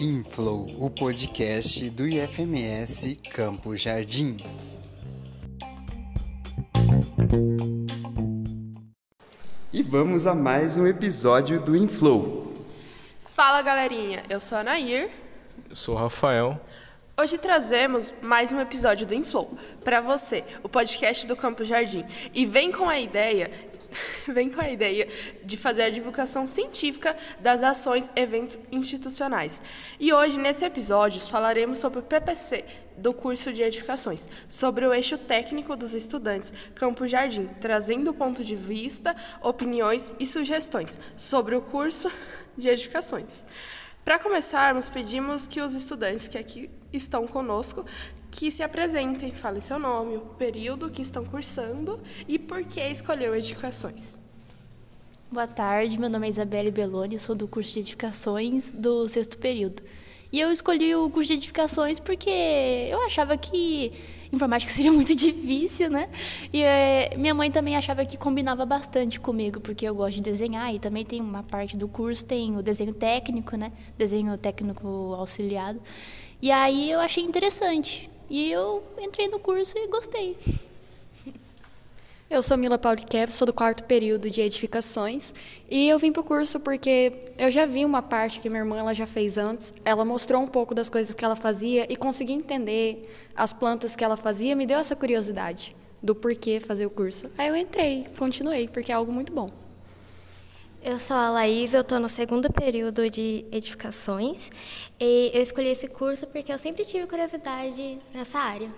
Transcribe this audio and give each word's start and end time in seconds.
Inflow, 0.00 0.66
o 0.78 0.90
podcast 0.90 1.88
do 1.90 2.08
IFMS 2.08 3.14
Campo 3.30 3.76
Jardim. 3.76 4.38
E 9.72 9.82
vamos 9.82 10.26
a 10.26 10.34
mais 10.34 10.78
um 10.78 10.86
episódio 10.86 11.60
do 11.60 11.76
Inflow. 11.76 12.66
Fala 13.24 13.62
galerinha, 13.62 14.24
eu 14.28 14.40
sou 14.40 14.58
a 14.58 14.64
Nair. 14.64 15.10
Eu 15.68 15.76
sou 15.76 15.94
o 15.94 15.98
Rafael. 15.98 16.60
Hoje 17.20 17.36
trazemos 17.36 18.14
mais 18.22 18.50
um 18.50 18.58
episódio 18.58 19.06
do 19.06 19.14
Inflow 19.14 19.50
para 19.84 20.00
você, 20.00 20.42
o 20.62 20.70
podcast 20.70 21.26
do 21.26 21.36
Campo 21.36 21.62
Jardim. 21.62 22.02
E 22.32 22.46
vem 22.46 22.72
com 22.72 22.88
a 22.88 22.98
ideia 22.98 23.50
vem 24.26 24.48
com 24.48 24.58
a 24.58 24.70
ideia 24.70 25.06
de 25.44 25.58
fazer 25.58 25.82
a 25.82 25.90
divulgação 25.90 26.46
científica 26.46 27.14
das 27.38 27.62
ações 27.62 28.10
eventos 28.16 28.58
institucionais. 28.72 29.60
E 29.98 30.14
hoje, 30.14 30.40
nesse 30.40 30.64
episódio, 30.64 31.20
falaremos 31.20 31.78
sobre 31.78 31.98
o 31.98 32.02
PPC 32.02 32.64
do 32.96 33.12
curso 33.12 33.52
de 33.52 33.60
edificações, 33.60 34.26
sobre 34.48 34.86
o 34.86 34.94
eixo 34.94 35.18
técnico 35.18 35.76
dos 35.76 35.92
estudantes 35.92 36.54
Campo 36.74 37.06
Jardim, 37.06 37.50
trazendo 37.60 38.14
ponto 38.14 38.42
de 38.42 38.56
vista, 38.56 39.14
opiniões 39.42 40.14
e 40.18 40.24
sugestões 40.24 40.98
sobre 41.18 41.54
o 41.54 41.60
curso 41.60 42.10
de 42.56 42.66
edificações. 42.66 43.44
Para 44.04 44.18
começarmos, 44.18 44.88
pedimos 44.88 45.46
que 45.46 45.60
os 45.60 45.74
estudantes 45.74 46.26
que 46.26 46.38
aqui 46.38 46.70
estão 46.92 47.26
conosco 47.26 47.84
que 48.30 48.50
se 48.50 48.62
apresentem, 48.62 49.32
falem 49.32 49.60
seu 49.60 49.78
nome, 49.78 50.16
o 50.16 50.20
período 50.20 50.90
que 50.90 51.02
estão 51.02 51.24
cursando 51.24 52.00
e 52.28 52.38
por 52.38 52.64
que 52.64 52.80
escolheu 52.80 53.34
edificações. 53.34 54.18
Boa 55.30 55.46
tarde, 55.46 55.98
meu 55.98 56.08
nome 56.08 56.26
é 56.26 56.30
Isabelle 56.30 56.70
Belloni, 56.70 57.18
sou 57.18 57.34
do 57.34 57.46
curso 57.46 57.72
de 57.72 57.80
edificações 57.80 58.70
do 58.70 59.06
sexto 59.06 59.38
período. 59.38 59.82
E 60.32 60.40
eu 60.40 60.50
escolhi 60.50 60.94
o 60.94 61.10
curso 61.10 61.28
de 61.28 61.34
edificações 61.34 62.00
porque 62.00 62.30
eu 62.30 63.04
achava 63.04 63.36
que 63.36 63.92
informática 64.32 64.72
seria 64.72 64.92
muito 64.92 65.14
difícil, 65.14 65.90
né? 65.90 66.08
E 66.52 66.62
é, 66.62 67.16
minha 67.16 67.34
mãe 67.34 67.50
também 67.50 67.76
achava 67.76 68.04
que 68.04 68.16
combinava 68.16 68.64
bastante 68.64 69.18
comigo, 69.18 69.60
porque 69.60 69.86
eu 69.86 69.94
gosto 69.94 70.16
de 70.16 70.22
desenhar 70.22 70.74
e 70.74 70.78
também 70.78 71.04
tem 71.04 71.20
uma 71.20 71.42
parte 71.42 71.76
do 71.76 71.88
curso, 71.88 72.24
tem 72.24 72.56
o 72.56 72.62
desenho 72.62 72.94
técnico, 72.94 73.56
né? 73.56 73.72
Desenho 73.98 74.36
técnico 74.38 75.14
auxiliado. 75.14 75.80
E 76.42 76.50
aí 76.50 76.90
eu 76.90 77.00
achei 77.00 77.22
interessante. 77.22 78.10
E 78.28 78.50
eu 78.50 78.82
entrei 79.00 79.28
no 79.28 79.38
curso 79.38 79.74
e 79.76 79.88
gostei. 79.88 80.36
Eu 82.30 82.44
sou 82.44 82.56
Mila 82.56 82.78
Paulikev, 82.78 83.28
sou 83.32 83.44
do 83.44 83.52
quarto 83.52 83.82
período 83.82 84.30
de 84.30 84.40
edificações 84.40 85.34
e 85.68 85.88
eu 85.88 85.98
vim 85.98 86.12
para 86.12 86.20
o 86.20 86.24
curso 86.24 86.60
porque 86.60 87.12
eu 87.36 87.50
já 87.50 87.66
vi 87.66 87.84
uma 87.84 88.00
parte 88.02 88.38
que 88.38 88.48
minha 88.48 88.60
irmã 88.60 88.78
ela 88.78 88.94
já 88.94 89.04
fez 89.04 89.36
antes. 89.36 89.74
Ela 89.84 90.04
mostrou 90.04 90.40
um 90.40 90.46
pouco 90.46 90.72
das 90.72 90.88
coisas 90.88 91.12
que 91.12 91.24
ela 91.24 91.34
fazia 91.34 91.92
e 91.92 91.96
consegui 91.96 92.32
entender 92.32 93.10
as 93.34 93.52
plantas 93.52 93.96
que 93.96 94.04
ela 94.04 94.16
fazia, 94.16 94.54
me 94.54 94.64
deu 94.64 94.78
essa 94.78 94.94
curiosidade 94.94 95.74
do 96.00 96.14
porquê 96.14 96.60
fazer 96.60 96.86
o 96.86 96.90
curso. 96.90 97.28
Aí 97.36 97.48
eu 97.48 97.56
entrei, 97.56 98.06
continuei, 98.16 98.68
porque 98.68 98.92
é 98.92 98.94
algo 98.94 99.10
muito 99.10 99.32
bom. 99.32 99.50
Eu 100.80 101.00
sou 101.00 101.16
a 101.16 101.30
Laís, 101.30 101.74
eu 101.74 101.80
estou 101.80 101.98
no 101.98 102.08
segundo 102.08 102.48
período 102.52 103.10
de 103.10 103.44
edificações 103.50 104.52
e 105.00 105.32
eu 105.34 105.42
escolhi 105.42 105.70
esse 105.70 105.88
curso 105.88 106.28
porque 106.28 106.52
eu 106.52 106.58
sempre 106.58 106.84
tive 106.84 107.08
curiosidade 107.08 107.98
nessa 108.14 108.38
área. 108.38 108.70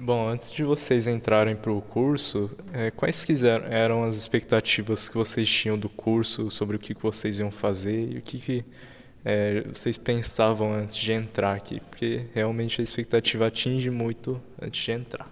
Bom, 0.00 0.28
antes 0.28 0.52
de 0.52 0.62
vocês 0.62 1.08
entrarem 1.08 1.56
para 1.56 1.72
o 1.72 1.82
curso, 1.82 2.48
é, 2.72 2.88
quais 2.88 3.26
eram 3.42 4.04
as 4.04 4.14
expectativas 4.14 5.08
que 5.08 5.16
vocês 5.16 5.50
tinham 5.50 5.76
do 5.76 5.88
curso, 5.88 6.52
sobre 6.52 6.76
o 6.76 6.78
que 6.78 6.94
vocês 6.94 7.40
iam 7.40 7.50
fazer 7.50 8.12
e 8.12 8.18
o 8.18 8.22
que, 8.22 8.38
que 8.38 8.64
é, 9.24 9.62
vocês 9.62 9.98
pensavam 9.98 10.72
antes 10.72 10.94
de 10.94 11.12
entrar 11.12 11.56
aqui? 11.56 11.80
Porque 11.80 12.26
realmente 12.32 12.80
a 12.80 12.84
expectativa 12.84 13.48
atinge 13.48 13.90
muito 13.90 14.40
antes 14.62 14.84
de 14.84 14.92
entrar. 14.92 15.28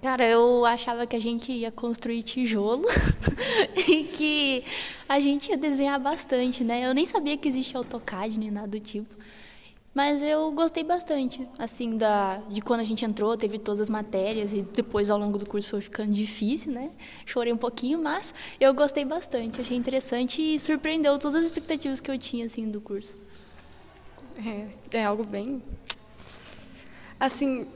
Cara, 0.00 0.28
eu 0.28 0.64
achava 0.64 1.04
que 1.04 1.16
a 1.16 1.20
gente 1.20 1.50
ia 1.50 1.72
construir 1.72 2.22
tijolo 2.22 2.86
e 3.76 4.04
que 4.04 4.64
a 5.08 5.18
gente 5.18 5.50
ia 5.50 5.56
desenhar 5.56 5.98
bastante, 5.98 6.62
né? 6.62 6.86
Eu 6.86 6.94
nem 6.94 7.04
sabia 7.04 7.36
que 7.36 7.48
existia 7.48 7.78
AutoCAD 7.78 8.38
nem 8.38 8.50
nada 8.50 8.68
do 8.68 8.78
tipo. 8.78 9.12
Mas 9.92 10.22
eu 10.22 10.52
gostei 10.52 10.84
bastante, 10.84 11.48
assim, 11.58 11.96
da, 11.96 12.36
de 12.48 12.60
quando 12.60 12.80
a 12.80 12.84
gente 12.84 13.04
entrou, 13.04 13.36
teve 13.36 13.58
todas 13.58 13.80
as 13.80 13.90
matérias 13.90 14.52
e 14.52 14.62
depois 14.62 15.10
ao 15.10 15.18
longo 15.18 15.36
do 15.36 15.44
curso 15.44 15.68
foi 15.68 15.80
ficando 15.80 16.12
difícil, 16.12 16.72
né? 16.72 16.92
Chorei 17.26 17.52
um 17.52 17.56
pouquinho, 17.56 18.00
mas 18.00 18.32
eu 18.60 18.72
gostei 18.72 19.04
bastante, 19.04 19.60
achei 19.60 19.76
interessante 19.76 20.40
e 20.40 20.60
surpreendeu 20.60 21.18
todas 21.18 21.34
as 21.40 21.46
expectativas 21.46 22.00
que 22.00 22.08
eu 22.08 22.16
tinha, 22.16 22.46
assim, 22.46 22.70
do 22.70 22.80
curso. 22.80 23.16
É, 24.92 24.98
é 24.98 25.04
algo 25.04 25.24
bem... 25.24 25.60
Assim, 27.18 27.66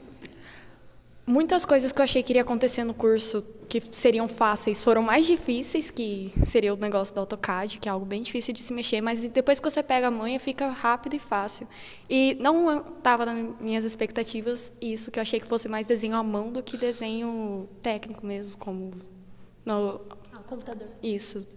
Muitas 1.27 1.65
coisas 1.65 1.91
que 1.91 1.99
eu 1.99 2.03
achei 2.03 2.21
que 2.21 2.31
iria 2.31 2.43
acontecer 2.43 2.83
no 2.83 2.93
curso 2.93 3.43
que 3.67 3.81
seriam 3.91 4.27
fáceis 4.27 4.83
foram 4.83 5.01
mais 5.01 5.25
difíceis, 5.25 5.89
que 5.89 6.31
seria 6.45 6.71
o 6.71 6.77
negócio 6.77 7.15
do 7.15 7.19
AutoCAD, 7.19 7.79
que 7.79 7.89
é 7.89 7.91
algo 7.91 8.05
bem 8.05 8.21
difícil 8.21 8.53
de 8.53 8.61
se 8.61 8.71
mexer, 8.71 9.01
mas 9.01 9.27
depois 9.27 9.59
que 9.59 9.67
você 9.67 9.81
pega 9.81 10.07
a 10.07 10.11
manha, 10.11 10.39
fica 10.39 10.67
rápido 10.67 11.15
e 11.15 11.19
fácil. 11.19 11.67
E 12.07 12.37
não 12.39 12.77
estava 12.97 13.25
nas 13.25 13.59
minhas 13.59 13.83
expectativas 13.83 14.71
isso, 14.79 15.09
que 15.09 15.17
eu 15.17 15.21
achei 15.21 15.39
que 15.39 15.47
fosse 15.47 15.67
mais 15.67 15.87
desenho 15.87 16.15
à 16.15 16.21
mão 16.21 16.51
do 16.51 16.61
que 16.61 16.77
desenho 16.77 17.67
técnico 17.81 18.23
mesmo, 18.23 18.55
como 18.59 18.91
no 19.65 20.01
ah, 20.31 20.43
computador. 20.45 20.89
Isso. 21.01 21.47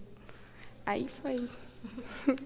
Aí 0.86 1.06
foi. 1.06 1.46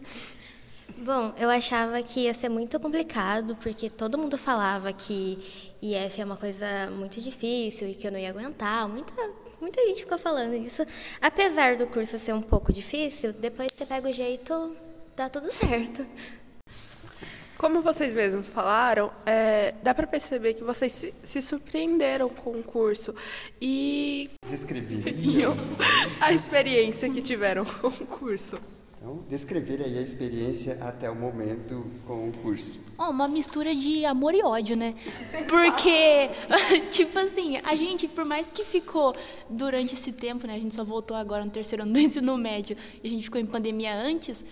Bom, 0.99 1.33
eu 1.37 1.49
achava 1.49 2.03
que 2.03 2.21
ia 2.21 2.35
ser 2.35 2.49
muito 2.49 2.79
complicado, 2.79 3.57
porque 3.57 3.89
todo 3.89 4.19
mundo 4.19 4.37
falava 4.37 4.93
que 4.93 5.62
IF 5.83 6.21
é 6.21 6.25
uma 6.25 6.37
coisa 6.37 6.89
muito 6.93 7.21
difícil 7.21 7.89
e 7.89 7.95
que 7.95 8.07
eu 8.07 8.13
não 8.13 8.19
ia 8.19 8.31
aguentar. 8.31 8.89
Muita, 8.89 9.13
muita 9.61 9.85
gente 9.89 10.05
ficou 10.05 10.17
falando 10.17 10.55
isso. 10.55 10.87
Apesar 11.21 11.77
do 11.77 11.89
curso 11.89 12.21
ser 12.21 12.33
um 12.33 12.41
pouco 12.41 12.73
difícil, 12.73 13.33
depois 13.33 13.69
você 13.77 13.85
pega 13.85 14.09
o 14.09 14.13
jeito, 14.13 14.77
dá 15.17 15.29
tudo 15.29 15.51
certo. 15.51 16.07
Como 17.59 17.83
vocês 17.83 18.15
mesmos 18.15 18.49
falaram, 18.49 19.13
é, 19.27 19.73
dá 19.83 19.93
para 19.93 20.07
perceber 20.07 20.55
que 20.55 20.63
vocês 20.63 20.93
se, 20.93 21.15
se, 21.23 21.43
surpreenderam 21.43 22.29
com 22.29 22.51
o 22.53 22.63
curso 22.63 23.15
e 23.61 24.31
descreveriam 24.49 25.55
a 26.23 26.33
experiência 26.33 27.11
que 27.11 27.23
tiveram 27.23 27.65
com 27.65 27.89
o 27.89 28.07
curso. 28.07 28.59
Então, 29.03 29.19
descrever 29.29 29.83
aí 29.83 29.99
a 29.99 30.01
experiência 30.01 30.79
até 30.81 31.11
o 31.11 31.15
momento 31.17 31.85
com 32.07 32.29
o 32.29 32.33
curso. 32.39 32.79
Oh, 32.97 33.11
uma 33.11 33.27
mistura 33.27 33.75
de 33.75 34.05
amor 34.05 34.33
e 34.33 34.45
ódio, 34.45 34.77
né? 34.77 34.95
Porque, 35.49 36.31
tipo 36.93 37.19
assim, 37.19 37.59
a 37.65 37.75
gente, 37.75 38.07
por 38.07 38.25
mais 38.25 38.53
que 38.53 38.65
ficou 38.65 39.13
durante 39.51 39.95
esse 39.95 40.13
tempo, 40.13 40.47
né? 40.47 40.55
A 40.55 40.59
gente 40.61 40.73
só 40.73 40.85
voltou 40.85 41.17
agora 41.17 41.45
no 41.45 41.51
terceiro 41.51 41.83
ano 41.83 41.93
do 41.93 41.99
ensino 41.99 42.39
médio 42.39 42.77
e 43.03 43.09
a 43.09 43.11
gente 43.11 43.25
ficou 43.25 43.41
em 43.41 43.47
pandemia 43.47 43.93
antes. 43.93 44.45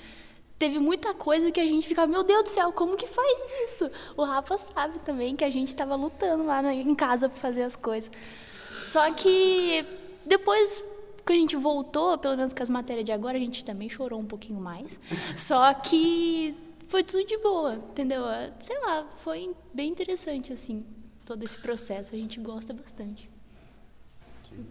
Teve 0.58 0.80
muita 0.80 1.14
coisa 1.14 1.52
que 1.52 1.60
a 1.60 1.64
gente 1.64 1.86
ficava, 1.86 2.10
meu 2.10 2.24
Deus 2.24 2.42
do 2.42 2.48
céu, 2.48 2.72
como 2.72 2.96
que 2.96 3.06
faz 3.06 3.52
isso? 3.70 3.88
O 4.16 4.24
Rafa 4.24 4.58
sabe 4.58 4.98
também 4.98 5.36
que 5.36 5.44
a 5.44 5.50
gente 5.50 5.68
estava 5.68 5.94
lutando 5.94 6.42
lá 6.42 6.74
em 6.74 6.94
casa 6.96 7.28
para 7.28 7.38
fazer 7.38 7.62
as 7.62 7.76
coisas. 7.76 8.10
Só 8.56 9.12
que 9.12 9.86
depois 10.26 10.82
que 11.30 11.38
a 11.38 11.40
gente 11.40 11.56
voltou, 11.56 12.18
pelo 12.18 12.36
menos 12.36 12.52
com 12.52 12.62
as 12.62 12.70
matérias 12.70 13.04
de 13.04 13.12
agora, 13.12 13.36
a 13.36 13.40
gente 13.40 13.64
também 13.64 13.88
chorou 13.88 14.20
um 14.20 14.26
pouquinho 14.26 14.60
mais. 14.60 14.98
Só 15.36 15.72
que 15.74 16.54
foi 16.88 17.04
tudo 17.04 17.24
de 17.24 17.38
boa, 17.38 17.74
entendeu? 17.76 18.22
Sei 18.60 18.78
lá, 18.80 19.06
foi 19.16 19.54
bem 19.72 19.90
interessante, 19.90 20.52
assim, 20.52 20.84
todo 21.24 21.42
esse 21.42 21.58
processo. 21.58 22.14
A 22.14 22.18
gente 22.18 22.40
gosta 22.40 22.72
bastante. 22.72 23.30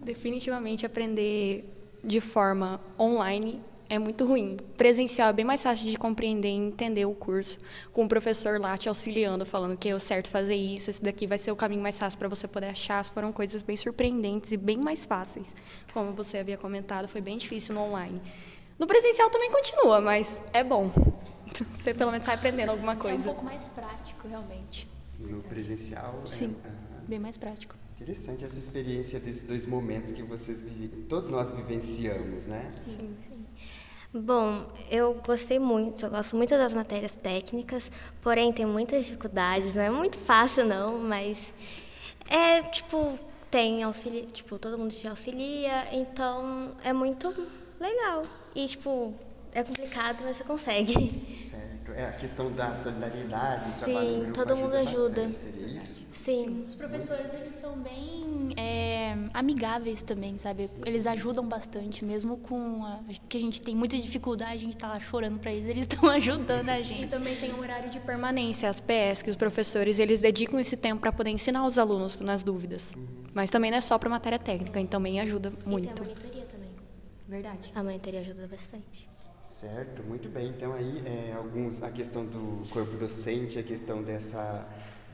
Definitivamente 0.02 0.84
aprender 0.84 1.64
de 2.04 2.20
forma 2.20 2.80
online 2.98 3.62
é 3.90 3.98
muito 3.98 4.24
ruim. 4.24 4.56
Presencial 4.76 5.30
é 5.30 5.32
bem 5.32 5.44
mais 5.44 5.64
fácil 5.64 5.90
de 5.90 5.96
compreender 5.96 6.48
e 6.48 6.52
entender 6.52 7.04
o 7.04 7.12
curso, 7.12 7.58
com 7.92 8.04
o 8.04 8.08
professor 8.08 8.60
lá 8.60 8.78
te 8.78 8.88
auxiliando, 8.88 9.44
falando 9.44 9.76
que 9.76 9.88
é 9.88 9.94
o 9.94 9.98
certo 9.98 10.28
fazer 10.28 10.54
isso, 10.54 10.90
esse 10.90 11.02
daqui 11.02 11.26
vai 11.26 11.36
ser 11.36 11.50
o 11.50 11.56
caminho 11.56 11.82
mais 11.82 11.98
fácil 11.98 12.16
para 12.16 12.28
você 12.28 12.46
poder 12.46 12.68
achar. 12.68 13.04
Foram 13.04 13.32
coisas 13.32 13.62
bem 13.62 13.76
surpreendentes 13.76 14.52
e 14.52 14.56
bem 14.56 14.78
mais 14.78 15.04
fáceis. 15.04 15.48
Como 15.92 16.12
você 16.12 16.38
havia 16.38 16.56
comentado, 16.56 17.08
foi 17.08 17.20
bem 17.20 17.36
difícil 17.36 17.74
no 17.74 17.80
online. 17.80 18.22
No 18.78 18.86
presencial 18.86 19.28
também 19.28 19.50
continua, 19.50 20.00
mas 20.00 20.40
é 20.52 20.62
bom. 20.62 20.90
Você 21.76 21.92
pelo 21.92 22.12
menos 22.12 22.24
sai 22.26 22.36
aprendendo 22.36 22.70
alguma 22.70 22.96
coisa. 22.96 23.16
É 23.16 23.20
um 23.20 23.34
pouco 23.34 23.44
mais 23.44 23.66
prático, 23.68 24.26
realmente. 24.28 24.88
No 25.18 25.42
presencial? 25.42 26.22
Sim, 26.26 26.56
é, 26.64 26.70
bem 27.08 27.18
mais 27.18 27.36
prático. 27.36 27.74
Interessante 27.96 28.44
essa 28.44 28.58
experiência 28.58 29.20
desses 29.20 29.46
dois 29.46 29.66
momentos 29.66 30.12
que 30.12 30.22
vocês 30.22 30.64
todos 31.08 31.28
nós 31.28 31.52
vivenciamos, 31.52 32.46
né? 32.46 32.70
Sim, 32.72 33.14
sim. 33.28 33.49
Bom, 34.12 34.66
eu 34.90 35.14
gostei 35.24 35.58
muito, 35.58 36.04
eu 36.04 36.10
gosto 36.10 36.36
muito 36.36 36.50
das 36.50 36.72
matérias 36.72 37.14
técnicas, 37.14 37.90
porém 38.20 38.52
tem 38.52 38.66
muitas 38.66 39.04
dificuldades, 39.04 39.74
não 39.74 39.82
é 39.82 39.90
muito 39.90 40.18
fácil 40.18 40.64
não, 40.66 40.98
mas 40.98 41.54
é 42.28 42.60
tipo, 42.62 43.18
tem 43.50 43.82
auxílio, 43.84 44.26
tipo, 44.26 44.58
todo 44.58 44.76
mundo 44.78 44.92
te 44.92 45.06
auxilia, 45.06 45.94
então 45.94 46.72
é 46.82 46.92
muito 46.92 47.28
legal. 47.78 48.22
E 48.54 48.66
tipo, 48.66 49.14
é 49.52 49.62
complicado, 49.62 50.22
mas 50.24 50.36
você 50.38 50.44
consegue. 50.44 50.92
Certo. 51.36 51.92
É 51.92 52.04
a 52.06 52.12
questão 52.12 52.52
da 52.52 52.74
solidariedade, 52.74 53.66
Sim, 53.66 53.78
trabalho 53.78 54.08
em 54.08 54.20
grupo 54.22 54.34
todo 54.34 54.56
mundo 54.56 54.74
ajuda. 54.74 55.26
bastante, 55.26 55.34
Seria 55.34 55.66
isso? 55.66 56.00
Sim. 56.12 56.64
Os 56.66 56.74
professores, 56.74 57.32
eles 57.34 57.54
são 57.54 57.78
bem 57.80 58.24
amigáveis 59.32 60.02
também, 60.02 60.36
sabe? 60.38 60.70
Eles 60.84 61.06
ajudam 61.06 61.46
bastante, 61.46 62.04
mesmo 62.04 62.36
com 62.36 62.84
a, 62.84 63.00
que 63.28 63.36
a 63.36 63.40
gente 63.40 63.60
tem 63.62 63.74
muita 63.74 63.96
dificuldade, 63.96 64.54
a 64.54 64.58
gente 64.58 64.76
tá 64.76 64.88
lá 64.88 65.00
chorando 65.00 65.38
pra 65.38 65.52
eles, 65.52 65.68
eles 65.68 65.86
estão 65.88 66.08
ajudando 66.08 66.68
a 66.68 66.80
E 66.80 66.84
gente. 66.84 67.06
também 67.08 67.36
tem 67.36 67.52
um 67.54 67.60
horário 67.60 67.90
de 67.90 68.00
permanência, 68.00 68.68
as 68.68 68.80
PS, 68.80 69.22
que 69.22 69.30
os 69.30 69.36
professores 69.36 69.98
eles 69.98 70.20
dedicam 70.20 70.58
esse 70.58 70.76
tempo 70.76 71.00
para 71.00 71.12
poder 71.12 71.30
ensinar 71.30 71.64
os 71.66 71.78
alunos 71.78 72.20
nas 72.20 72.42
dúvidas. 72.42 72.94
Mas 73.32 73.50
também 73.50 73.70
não 73.70 73.78
é 73.78 73.80
só 73.80 73.98
para 73.98 74.08
matéria 74.10 74.38
técnica, 74.38 74.80
e 74.80 74.86
também 74.86 75.20
ajuda 75.20 75.52
muito. 75.64 75.88
E 75.88 75.92
tem 75.92 76.04
a 76.04 76.08
monitoria 76.08 76.44
também. 76.46 76.70
Verdade. 77.28 77.72
A 77.74 77.82
monitoria 77.82 78.20
ajuda 78.20 78.48
bastante. 78.48 79.08
Certo, 79.42 80.02
muito 80.02 80.28
bem. 80.28 80.48
Então 80.48 80.72
aí 80.72 81.02
é, 81.04 81.34
alguns 81.34 81.82
a 81.82 81.90
questão 81.90 82.24
do 82.24 82.66
corpo 82.70 82.96
docente, 82.96 83.58
a 83.58 83.62
questão 83.62 84.02
dessa 84.02 84.66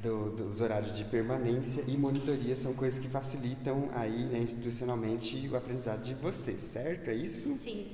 do- 0.06 0.30
dos 0.30 0.60
horários 0.60 0.96
de 0.96 1.04
permanência 1.04 1.82
e 1.88 1.96
monitoria 1.96 2.54
são 2.54 2.72
coisas 2.72 2.98
que 2.98 3.08
facilitam 3.08 3.88
aí 3.94 4.24
né, 4.26 4.38
institucionalmente 4.38 5.48
o 5.48 5.56
aprendizado 5.56 6.02
de 6.02 6.14
vocês, 6.14 6.60
certo? 6.62 7.08
É 7.10 7.14
isso? 7.14 7.52
Sim. 7.54 7.86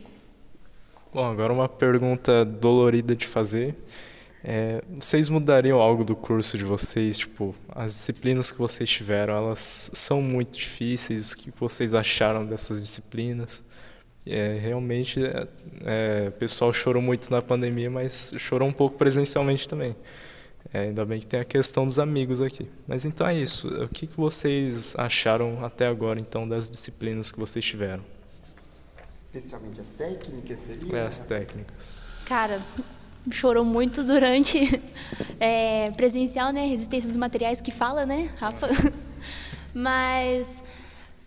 Bom, 1.13 1.25
agora 1.25 1.53
uma 1.53 1.69
pergunta 1.69 2.45
dolorida 2.45 3.15
de 3.15 3.27
fazer. 3.27 3.75
É, 4.45 4.83
vocês 5.01 5.29
mudariam 5.29 5.81
algo 5.81 6.05
do 6.05 6.17
curso 6.17 6.59
de 6.59 6.65
vocês? 6.65 7.19
Tipo, 7.19 7.55
as 7.69 7.93
disciplinas 7.93 8.51
que 8.51 8.59
vocês 8.59 8.89
tiveram, 8.91 9.35
elas 9.35 9.91
são 9.93 10.21
muito 10.21 10.59
difíceis. 10.59 11.33
O 11.33 11.37
que 11.37 11.53
vocês 11.59 11.95
acharam 11.95 12.45
dessas 12.45 12.83
disciplinas? 12.83 13.63
É, 14.27 14.59
realmente, 14.61 15.23
é, 15.25 15.47
é, 15.85 16.29
o 16.29 16.33
pessoal 16.33 16.73
chorou 16.73 17.03
muito 17.03 17.31
na 17.31 17.43
pandemia, 17.43 17.91
mas 17.91 18.33
chorou 18.39 18.69
um 18.69 18.73
pouco 18.73 18.97
presencialmente 18.97 19.69
também. 19.69 19.95
É, 20.73 20.81
ainda 20.81 21.05
bem 21.05 21.21
que 21.21 21.27
tem 21.27 21.39
a 21.39 21.45
questão 21.45 21.85
dos 21.85 21.99
amigos 21.99 22.41
aqui. 22.41 22.67
Mas 22.87 23.05
então 23.05 23.27
é 23.27 23.35
isso. 23.35 23.69
O 23.69 23.89
que 23.89 24.07
que 24.07 24.17
vocês 24.17 24.97
acharam 24.97 25.63
até 25.65 25.87
agora, 25.87 26.19
então, 26.19 26.49
das 26.49 26.71
disciplinas 26.71 27.31
que 27.31 27.39
vocês 27.39 27.63
tiveram? 27.63 28.03
Especialmente 29.17 29.81
as 29.81 29.89
técnicas, 29.89 30.61
seria? 30.61 30.97
É, 30.97 31.07
as 31.07 31.21
técnicas. 31.21 32.05
Cara, 32.27 32.59
chorou 33.31 33.65
muito 33.65 34.03
durante 34.03 34.81
é, 35.39 35.91
presencial, 35.91 36.53
né? 36.53 36.65
Resistência 36.67 37.09
dos 37.09 37.19
materiais 37.19 37.61
que 37.61 37.71
fala, 37.71 38.07
né, 38.07 38.31
Rafa? 38.39 38.69
Mas 39.75 40.63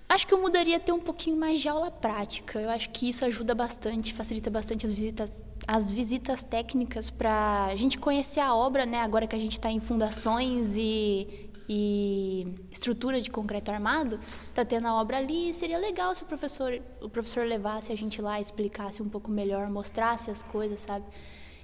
acho 0.09 0.25
que 0.25 0.33
eu 0.33 0.41
mudaria 0.41 0.80
ter 0.80 0.91
um 0.91 1.00
pouquinho 1.00 1.38
mais 1.38 1.59
de 1.59 1.69
aula 1.69 1.91
prática. 1.91 2.59
Eu 2.59 2.69
acho 2.69 2.89
que 2.89 3.09
isso 3.09 3.24
ajuda 3.25 3.53
bastante, 3.53 4.13
facilita 4.13 4.50
bastante 4.50 4.86
as 4.86 4.94
visitas, 4.94 5.31
as 5.67 5.91
visitas 5.91 6.44
técnicas 6.44 7.09
para 7.09 7.65
a 7.65 7.75
gente 7.75 7.97
conhecer 7.97 8.39
a 8.39 8.53
obra, 8.53 8.85
né? 8.85 9.00
Agora 9.00 9.25
que 9.27 9.35
a 9.35 9.39
gente 9.39 9.53
está 9.53 9.71
em 9.71 9.79
fundações 9.79 10.75
e, 10.77 11.50
e 11.67 12.56
estrutura 12.71 13.19
de 13.19 13.29
concreto 13.29 13.71
armado, 13.71 14.19
tá 14.53 14.63
tendo 14.63 14.88
a 14.88 14.94
obra 14.94 15.17
ali. 15.17 15.53
Seria 15.53 15.77
legal 15.77 16.13
se 16.15 16.23
o 16.23 16.25
professor, 16.25 16.79
o 17.01 17.09
professor 17.09 17.45
levasse 17.45 17.91
a 17.91 17.95
gente 17.95 18.21
lá, 18.21 18.39
explicasse 18.39 19.01
um 19.01 19.09
pouco 19.09 19.31
melhor, 19.31 19.69
mostrasse 19.69 20.29
as 20.29 20.44
coisas, 20.44 20.79
sabe? 20.79 21.06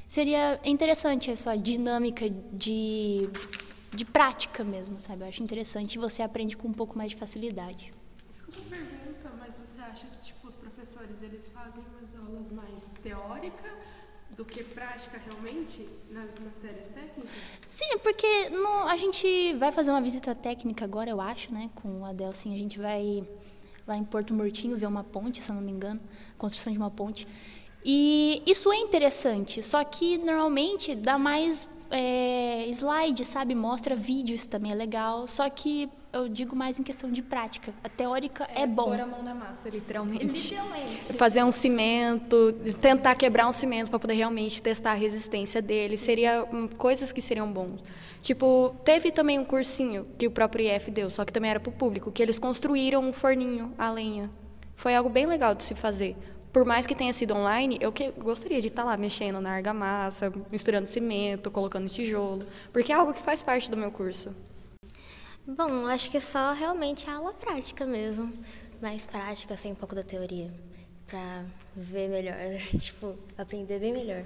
Seria 0.08 0.60
interessante 0.66 1.32
essa 1.32 1.56
dinâmica 1.56 2.30
de, 2.30 3.30
de 3.94 4.04
prática 4.04 4.64
mesmo, 4.64 5.00
sabe? 5.00 5.24
Eu 5.24 5.30
acho 5.30 5.42
interessante 5.42 5.96
e 5.96 6.00
você 6.00 6.22
aprende 6.22 6.58
com 6.58 6.68
um 6.68 6.74
pouco 6.74 6.98
mais 6.98 7.12
de 7.12 7.18
facilidade. 7.18 7.94
Desculpa 8.30 8.60
a 8.60 8.76
pergunta, 8.76 9.32
mas 9.40 9.56
você 9.56 9.71
acha 9.82 10.08
que 10.08 10.18
tipo 10.20 10.48
os 10.48 10.56
professores 10.56 11.22
eles 11.22 11.50
fazem 11.50 11.84
umas 11.84 12.16
aulas 12.16 12.52
mais 12.52 12.90
teóricas 13.04 13.72
do 14.30 14.46
que 14.46 14.64
prática 14.64 15.20
realmente 15.26 15.88
nas 16.10 16.30
matérias 16.40 16.88
técnicas? 16.88 17.32
Sim, 17.66 17.98
porque 18.02 18.50
no- 18.50 18.88
a 18.88 18.96
gente 18.96 19.54
vai 19.56 19.72
fazer 19.72 19.92
uma 19.92 20.02
visita 20.02 20.34
técnica 20.34 20.86
agora, 20.86 21.10
eu 21.10 21.20
acho, 21.20 21.54
né? 21.54 21.70
Com 21.76 22.02
o 22.02 22.06
Adelson, 22.06 22.54
a 22.54 22.58
gente 22.58 22.80
vai 22.80 23.24
lá 23.86 23.98
em 23.98 24.04
Porto 24.06 24.34
Murtinho 24.34 24.78
ver 24.78 24.86
uma 24.86 25.04
ponte, 25.04 25.42
se 25.42 25.50
eu 25.50 25.56
não 25.56 25.62
me 25.62 25.72
engano, 25.72 26.00
construção 26.38 26.72
de 26.72 26.80
uma 26.80 26.90
ponte. 26.92 27.28
E 27.84 28.42
isso 28.46 28.72
é 28.72 28.78
interessante, 28.78 29.62
só 29.64 29.84
que 29.84 30.18
normalmente 30.20 30.96
dá 30.96 31.18
mais 31.18 31.68
é, 31.92 32.68
slide, 32.70 33.26
sabe? 33.26 33.54
Mostra 33.54 33.96
vídeos 33.96 34.48
também 34.48 34.72
é 34.72 34.76
legal, 34.76 35.28
só 35.28 35.50
que 35.50 35.90
eu 36.14 36.28
digo 36.28 36.56
mais 36.56 36.80
em 36.80 36.84
questão 36.84 37.12
de 37.12 37.22
prática. 37.22 37.74
A 37.84 37.90
teórica 37.90 38.48
é, 38.56 38.66
bom. 38.66 38.86
Pôr 38.86 39.02
a 39.02 39.06
mão 39.06 39.22
na 39.22 39.36
massa, 39.36 39.70
literalmente. 39.70 40.26
Literalmente. 40.26 41.14
Fazer 41.14 41.44
um 41.44 41.52
cimento, 41.52 42.54
tentar 42.82 43.16
quebrar 43.16 43.48
um 43.48 43.52
cimento 43.52 43.90
para 43.90 44.00
poder 44.00 44.14
realmente 44.14 44.62
testar 44.62 44.92
a 44.92 44.96
resistência 44.96 45.62
dele, 45.62 45.98
seria 45.98 46.46
hum, 46.52 46.68
coisas 46.68 47.12
que 47.12 47.22
seriam 47.22 47.52
bons. 47.52 47.82
Tipo, 48.22 48.76
teve 48.86 49.12
também 49.12 49.40
um 49.40 49.46
cursinho 49.46 50.06
que 50.18 50.28
o 50.28 50.32
próprio 50.32 50.66
IF 50.66 50.92
deu, 50.92 51.10
só 51.10 51.26
que 51.26 51.34
também 51.34 51.52
era 51.52 51.60
para 51.60 51.70
o 51.70 51.74
público, 51.74 52.12
que 52.12 52.22
eles 52.22 52.40
construíram 52.40 53.02
um 53.02 53.12
forninho 53.12 53.74
a 53.78 53.90
lenha. 53.92 54.30
Foi 54.76 54.96
algo 54.96 55.10
bem 55.10 55.26
legal 55.26 55.54
de 55.56 55.64
se 55.64 55.76
fazer. 55.76 56.16
Por 56.52 56.66
mais 56.66 56.86
que 56.86 56.94
tenha 56.94 57.14
sido 57.14 57.34
online, 57.34 57.78
eu 57.80 57.92
que 57.92 58.12
gostaria 58.12 58.60
de 58.60 58.68
estar 58.68 58.84
lá 58.84 58.98
mexendo 58.98 59.40
na 59.40 59.52
argamassa, 59.52 60.32
misturando 60.52 60.86
cimento, 60.86 61.50
colocando 61.50 61.90
tijolo, 61.90 62.46
porque 62.74 62.92
é 62.92 62.96
algo 62.96 63.14
que 63.14 63.22
faz 63.22 63.42
parte 63.42 63.72
do 63.72 63.78
meu 63.78 63.90
curso. 63.90 64.36
Bom, 65.48 65.88
acho 65.88 66.12
que 66.12 66.18
é 66.18 66.22
só 66.22 66.54
realmente 66.54 67.10
a 67.10 67.16
aula 67.16 67.34
prática 67.34 67.86
mesmo. 67.86 68.34
Mais 68.82 69.06
prática, 69.06 69.56
sem 69.56 69.72
um 69.72 69.76
pouco 69.76 69.96
da 69.96 70.04
teoria. 70.04 70.52
Pra 71.08 71.46
ver 71.76 72.10
melhor, 72.10 72.36
tipo, 72.78 73.16
aprender 73.38 73.80
bem 73.80 73.94
melhor. 73.94 74.24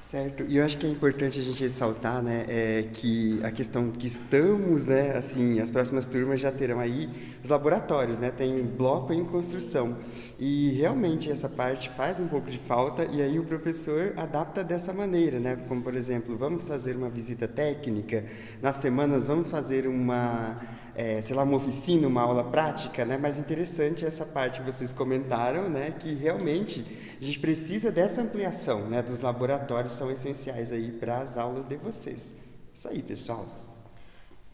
Certo, 0.00 0.44
e 0.48 0.56
eu 0.56 0.64
acho 0.64 0.78
que 0.78 0.86
é 0.86 0.88
importante 0.88 1.38
a 1.38 1.42
gente 1.42 1.62
ressaltar, 1.62 2.22
né, 2.22 2.46
é, 2.48 2.84
que 2.94 3.38
a 3.44 3.50
questão 3.50 3.92
que 3.92 4.06
estamos, 4.06 4.86
né, 4.86 5.14
assim, 5.14 5.60
as 5.60 5.70
próximas 5.70 6.06
turmas 6.06 6.40
já 6.40 6.50
terão 6.50 6.80
aí 6.80 7.08
os 7.44 7.50
laboratórios, 7.50 8.18
né, 8.18 8.30
tem 8.30 8.64
bloco 8.64 9.12
em 9.12 9.24
construção, 9.24 9.98
e 10.40 10.70
realmente 10.70 11.30
essa 11.30 11.50
parte 11.50 11.90
faz 11.90 12.18
um 12.18 12.26
pouco 12.26 12.50
de 12.50 12.56
falta, 12.56 13.04
e 13.04 13.20
aí 13.20 13.38
o 13.38 13.44
professor 13.44 14.14
adapta 14.16 14.64
dessa 14.64 14.90
maneira, 14.90 15.38
né, 15.38 15.54
como 15.68 15.82
por 15.82 15.94
exemplo, 15.94 16.34
vamos 16.34 16.66
fazer 16.66 16.96
uma 16.96 17.10
visita 17.10 17.46
técnica, 17.46 18.24
nas 18.62 18.76
semanas 18.76 19.26
vamos 19.26 19.50
fazer 19.50 19.86
uma, 19.86 20.58
é, 20.94 21.20
sei 21.20 21.36
lá, 21.36 21.42
uma 21.42 21.58
oficina, 21.58 22.08
uma 22.08 22.22
aula 22.22 22.42
prática, 22.42 23.04
né, 23.04 23.18
mas 23.20 23.38
interessante 23.38 24.06
essa 24.06 24.24
parte 24.24 24.60
que 24.60 24.72
vocês 24.72 24.94
comentaram, 24.94 25.68
né, 25.68 25.90
que 25.90 26.14
realmente 26.14 26.86
a 27.20 27.22
gente 27.22 27.38
precisa 27.38 27.92
dessa 27.92 28.22
ampliação, 28.22 28.88
né, 28.88 29.02
dos 29.02 29.20
laboratórios 29.20 29.92
são 29.92 30.10
essenciais 30.10 30.72
aí 30.72 30.90
para 30.90 31.18
as 31.18 31.36
aulas 31.36 31.66
de 31.66 31.76
vocês. 31.76 32.32
Isso 32.72 32.88
aí, 32.88 33.02
pessoal. 33.02 33.46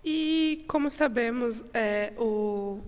E 0.05 0.65
como 0.67 0.91
sabemos, 0.91 1.63
é, 1.73 2.13
o 2.19 2.81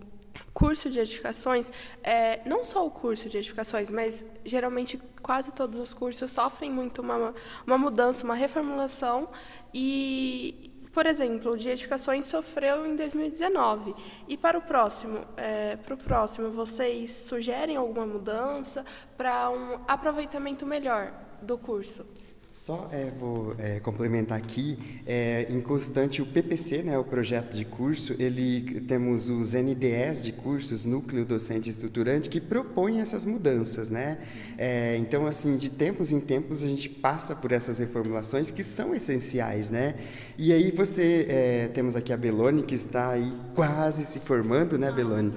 curso 0.59 0.91
de 0.91 0.99
edificações, 0.99 1.71
é, 2.03 2.41
não 2.45 2.65
só 2.65 2.85
o 2.85 2.91
curso 2.91 3.29
de 3.29 3.39
edificações, 3.39 3.93
mas 3.93 4.25
geralmente 4.45 5.01
quase 5.23 5.53
todos 5.53 5.79
os 5.79 5.95
cursos 5.95 6.33
sofrem 6.33 6.69
muito 6.69 7.01
uma, 7.01 7.33
uma 7.65 7.79
mudança, 7.79 8.25
uma 8.25 8.35
reformulação. 8.35 9.29
E, 9.73 10.73
por 10.93 11.07
exemplo, 11.07 11.53
o 11.53 11.57
de 11.57 11.69
edificações 11.69 12.27
sofreu 12.27 12.85
em 12.85 12.97
2019. 12.97 13.95
E 14.27 14.37
para 14.37 14.59
o 14.59 14.63
próximo, 14.63 15.25
é, 15.37 15.77
para 15.77 15.95
o 15.95 15.97
próximo, 15.97 16.51
vocês 16.51 17.13
sugerem 17.13 17.77
alguma 17.77 18.05
mudança 18.05 18.85
para 19.17 19.51
um 19.51 19.79
aproveitamento 19.87 20.67
melhor 20.67 21.13
do 21.41 21.57
curso? 21.57 22.05
Só 22.53 22.89
é, 22.93 23.13
vou 23.19 23.55
é, 23.59 23.79
complementar 23.81 24.37
aqui, 24.37 24.79
é, 25.07 25.47
em 25.49 25.61
constante 25.61 26.21
o 26.21 26.27
PPC, 26.27 26.83
né, 26.83 26.99
o 26.99 27.05
projeto 27.05 27.55
de 27.55 27.65
curso, 27.65 28.17
ele 28.19 28.81
temos 28.81 29.31
os 29.31 29.53
NDEs 29.53 30.25
de 30.25 30.33
cursos, 30.33 30.85
Núcleo 30.85 31.25
Docente 31.25 31.71
Estruturante, 31.71 32.29
que 32.29 32.41
propõem 32.41 33.01
essas 33.01 33.25
mudanças, 33.25 33.89
né? 33.89 34.19
É, 34.57 34.97
então, 34.97 35.27
assim, 35.27 35.57
de 35.57 35.71
tempos 35.71 36.11
em 36.11 36.21
tempos 36.21 36.65
a 36.65 36.67
gente 36.67 36.89
passa 36.89 37.35
por 37.35 37.53
essas 37.53 37.79
reformulações 37.79 38.51
que 38.51 38.65
são 38.65 38.95
essenciais, 38.95 39.71
né? 39.71 39.95
E 40.37 40.53
aí 40.53 40.71
você, 40.71 41.27
é, 41.29 41.69
temos 41.69 41.95
aqui 41.95 42.13
a 42.13 42.17
Belone, 42.17 42.65
que 42.65 42.75
está 42.75 43.11
aí 43.11 43.33
quase 43.55 44.05
se 44.05 44.19
formando, 44.21 44.77
né, 44.79 44.91
Belone? 44.91 45.33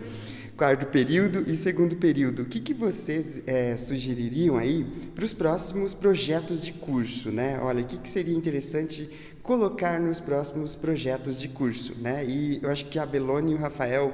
Quarto 0.61 0.85
período 0.85 1.43
e 1.47 1.55
segundo 1.55 1.95
período. 1.95 2.43
O 2.43 2.45
que, 2.45 2.59
que 2.59 2.71
vocês 2.71 3.41
é, 3.47 3.75
sugeririam 3.75 4.57
aí 4.57 4.85
para 5.15 5.25
os 5.25 5.33
próximos 5.33 5.95
projetos 5.95 6.61
de 6.61 6.71
curso, 6.71 7.31
né? 7.31 7.59
Olha, 7.59 7.81
o 7.81 7.87
que, 7.87 7.97
que 7.97 8.07
seria 8.07 8.37
interessante 8.37 9.09
colocar 9.41 9.99
nos 9.99 10.19
próximos 10.19 10.75
projetos 10.75 11.39
de 11.39 11.47
curso, 11.47 11.95
né? 11.99 12.23
E 12.23 12.59
eu 12.61 12.69
acho 12.69 12.85
que 12.85 12.99
a 12.99 13.07
Belone 13.07 13.53
e 13.53 13.55
o 13.55 13.57
Rafael 13.57 14.13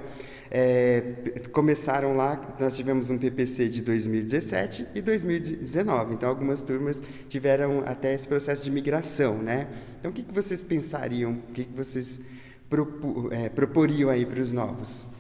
é, 0.50 1.02
começaram 1.52 2.16
lá, 2.16 2.56
nós 2.58 2.78
tivemos 2.78 3.10
um 3.10 3.18
PPC 3.18 3.68
de 3.68 3.82
2017 3.82 4.88
e 4.96 5.02
2019. 5.02 6.14
Então, 6.14 6.30
algumas 6.30 6.62
turmas 6.62 7.04
tiveram 7.28 7.84
até 7.86 8.14
esse 8.14 8.26
processo 8.26 8.64
de 8.64 8.72
migração, 8.72 9.38
né? 9.38 9.68
Então, 10.00 10.12
o 10.12 10.14
que, 10.14 10.24
que 10.24 10.34
vocês 10.34 10.64
pensariam, 10.64 11.42
o 11.50 11.52
que, 11.52 11.66
que 11.66 11.76
vocês 11.76 12.22
propo, 12.70 13.28
é, 13.34 13.50
proporiam 13.50 14.10
aí 14.10 14.26
para 14.26 14.40
os 14.40 14.54
novos? 14.54 15.17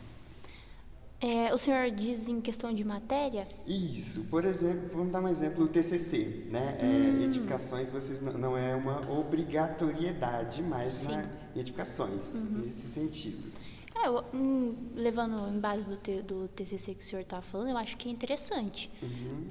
É, 1.20 1.52
o 1.54 1.58
senhor 1.58 1.90
diz 1.90 2.28
em 2.28 2.40
questão 2.40 2.72
de 2.72 2.84
matéria? 2.84 3.48
Isso, 3.66 4.26
por 4.26 4.46
exemplo, 4.46 4.90
vamos 4.94 5.12
dar 5.12 5.20
um 5.22 5.28
exemplo, 5.28 5.66
o 5.66 5.68
TCC, 5.68 6.46
né? 6.52 6.78
É, 6.80 7.24
edificações, 7.24 7.90
vocês 7.90 8.22
não, 8.22 8.34
não 8.34 8.58
é 8.58 8.76
uma 8.76 9.02
obrigatoriedade 9.10 10.62
mais 10.62 10.94
Sim. 10.94 11.12
na 11.14 11.26
edificações, 11.56 12.44
nesse 12.52 12.88
sentido. 12.88 13.52
É, 13.96 14.08
eu, 14.08 14.24
hum, 14.32 14.76
levando 14.96 15.40
em 15.52 15.60
base 15.60 15.88
do, 15.88 15.98
T- 15.98 16.22
do 16.22 16.48
TCC 16.50 16.94
que 16.94 17.04
o 17.04 17.06
senhor 17.08 17.24
está 17.24 17.42
falando, 17.42 17.70
eu 17.70 17.78
acho 17.78 17.98
que 17.98 18.08
é 18.08 18.12
interessante. 18.12 18.92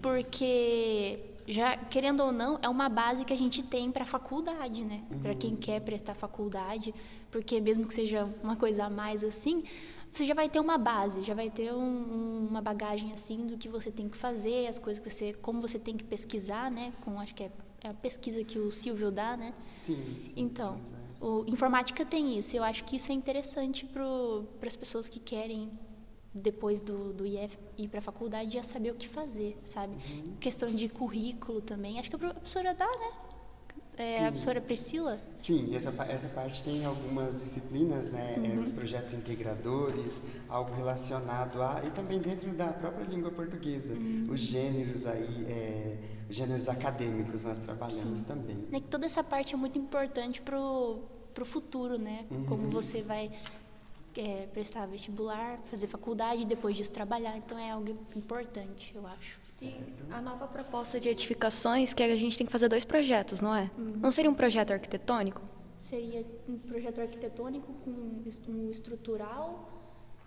Porque, 0.01 1.19
já 1.49 1.77
querendo 1.77 2.23
ou 2.23 2.31
não, 2.31 2.61
é 2.63 2.69
uma 2.69 2.89
base 2.89 3.25
que 3.25 3.33
a 3.33 3.37
gente 3.37 3.63
tem 3.65 3.91
para 3.91 4.05
a 4.05 4.07
faculdade, 4.07 4.85
né? 4.85 5.03
Para 5.21 5.35
quem 5.35 5.57
quer 5.57 5.81
prestar 5.81 6.15
faculdade. 6.15 6.95
Porque, 7.33 7.61
mesmo 7.61 7.87
que 7.87 7.93
seja 7.95 8.23
uma 8.41 8.55
coisa 8.55 8.85
a 8.85 8.91
mais 8.91 9.25
assim, 9.25 9.65
você 10.17 10.25
já 10.25 10.35
vai 10.35 10.49
ter 10.49 10.61
uma 10.61 10.79
base, 10.79 11.23
já 11.23 11.35
vai 11.35 11.51
ter 11.51 11.73
um- 11.73 11.79
um- 11.79 12.47
uma 12.49 12.61
bagagem 12.63 13.13
assim 13.13 13.47
do 13.47 13.57
que 13.59 13.69
você 13.69 13.91
tem 13.91 14.09
que 14.09 14.17
fazer, 14.17 14.67
as 14.67 14.79
coisas 14.79 14.99
que 15.03 15.11
você. 15.11 15.33
como 15.35 15.61
você 15.61 15.79
tem 15.79 15.97
que 15.97 16.05
pesquisar, 16.05 16.71
né? 16.71 16.93
Com, 17.03 17.21
acho 17.21 17.35
que 17.35 17.45
é, 17.45 17.51
é 17.85 17.89
a 17.89 17.95
pesquisa 17.95 18.43
que 18.43 18.59
o 18.59 18.71
Silvio 18.73 19.11
dá, 19.11 19.37
né? 19.37 19.53
Sim, 19.79 19.97
sim, 20.23 20.33
Então, 20.37 20.81
o 21.21 21.45
informática 21.47 22.05
tem 22.05 22.39
isso. 22.39 22.57
Eu 22.57 22.65
acho 22.65 22.85
que 22.85 22.97
isso 22.97 23.13
é 23.13 23.15
interessante 23.15 23.85
para 23.87 24.05
as 24.67 24.77
pessoas 24.77 25.07
que 25.09 25.21
querem, 25.21 25.71
depois 26.33 26.81
do, 26.81 27.13
do 27.13 27.27
IF, 27.27 27.59
ir 27.79 27.89
para 27.89 27.99
a 27.99 28.03
faculdade, 28.03 28.55
já 28.55 28.63
saber 28.63 28.91
o 28.91 28.95
que 28.95 29.09
fazer, 29.09 29.59
sabe? 29.65 29.95
Uhum. 29.97 30.37
Questão 30.41 30.71
de 30.75 30.89
currículo 30.89 31.61
também. 31.61 31.99
Acho 31.99 32.09
que 32.11 32.17
a 32.17 32.19
professora 32.19 32.75
dá, 32.75 32.87
né? 32.87 33.11
É, 33.99 34.19
Sim. 34.19 34.25
a 34.25 34.29
professora 34.29 34.61
Priscila? 34.61 35.21
Sim, 35.39 35.75
essa, 35.75 35.91
essa 36.09 36.29
parte 36.29 36.63
tem 36.63 36.85
algumas 36.85 37.35
disciplinas, 37.35 38.11
né? 38.11 38.37
é, 38.37 38.59
os 38.59 38.71
projetos 38.71 39.15
integradores, 39.15 40.23
algo 40.49 40.75
relacionado 40.75 41.63
a. 41.63 41.83
e 41.85 41.91
também 41.91 42.19
dentro 42.19 42.51
da 42.53 42.73
própria 42.73 43.05
língua 43.05 43.31
portuguesa. 43.31 43.95
Os 44.29 44.41
gêneros 44.41 45.07
aí, 45.07 45.47
é, 45.49 45.97
os 46.29 46.37
gêneros 46.37 46.69
acadêmicos 46.69 47.43
nós 47.43 47.59
trabalhamos 47.59 48.23
também. 48.23 48.57
Né, 48.71 48.81
que 48.81 48.89
toda 48.89 49.07
essa 49.07 49.25
parte 49.25 49.55
é 49.55 49.57
muito 49.57 49.79
importante 49.79 50.43
pro, 50.43 51.01
pro 51.33 51.47
futuro, 51.47 51.99
né? 51.99 52.27
Como 52.47 52.69
você 52.71 53.03
vai 53.03 53.31
é, 54.21 54.47
prestar 54.53 54.87
vestibular, 54.87 55.59
fazer 55.65 55.87
faculdade 55.87 56.43
e 56.43 56.45
depois 56.45 56.77
disso 56.77 56.93
trabalhar. 56.93 57.37
Então 57.37 57.59
é 57.59 57.71
algo 57.71 57.89
importante, 58.15 58.93
eu 58.95 59.07
acho. 59.07 59.39
Sim, 59.43 59.75
a 60.11 60.21
nova 60.21 60.47
proposta 60.47 60.99
de 60.99 61.09
edificações 61.09 61.95
que 61.95 62.03
a 62.03 62.17
gente 62.17 62.37
tem 62.37 62.47
que 62.47 62.53
fazer 62.53 62.69
dois 62.69 62.85
projetos, 62.85 63.41
não 63.41 63.55
é? 63.55 63.71
Não 63.77 64.11
seria 64.11 64.31
um 64.31 64.35
projeto 64.35 64.73
arquitetônico? 64.73 65.43
Seria 65.81 66.27
um 66.49 66.59
projeto 66.59 67.01
arquitetônico 67.01 67.73
com 67.85 67.91
um 68.49 68.71
estrutural, 68.71 69.76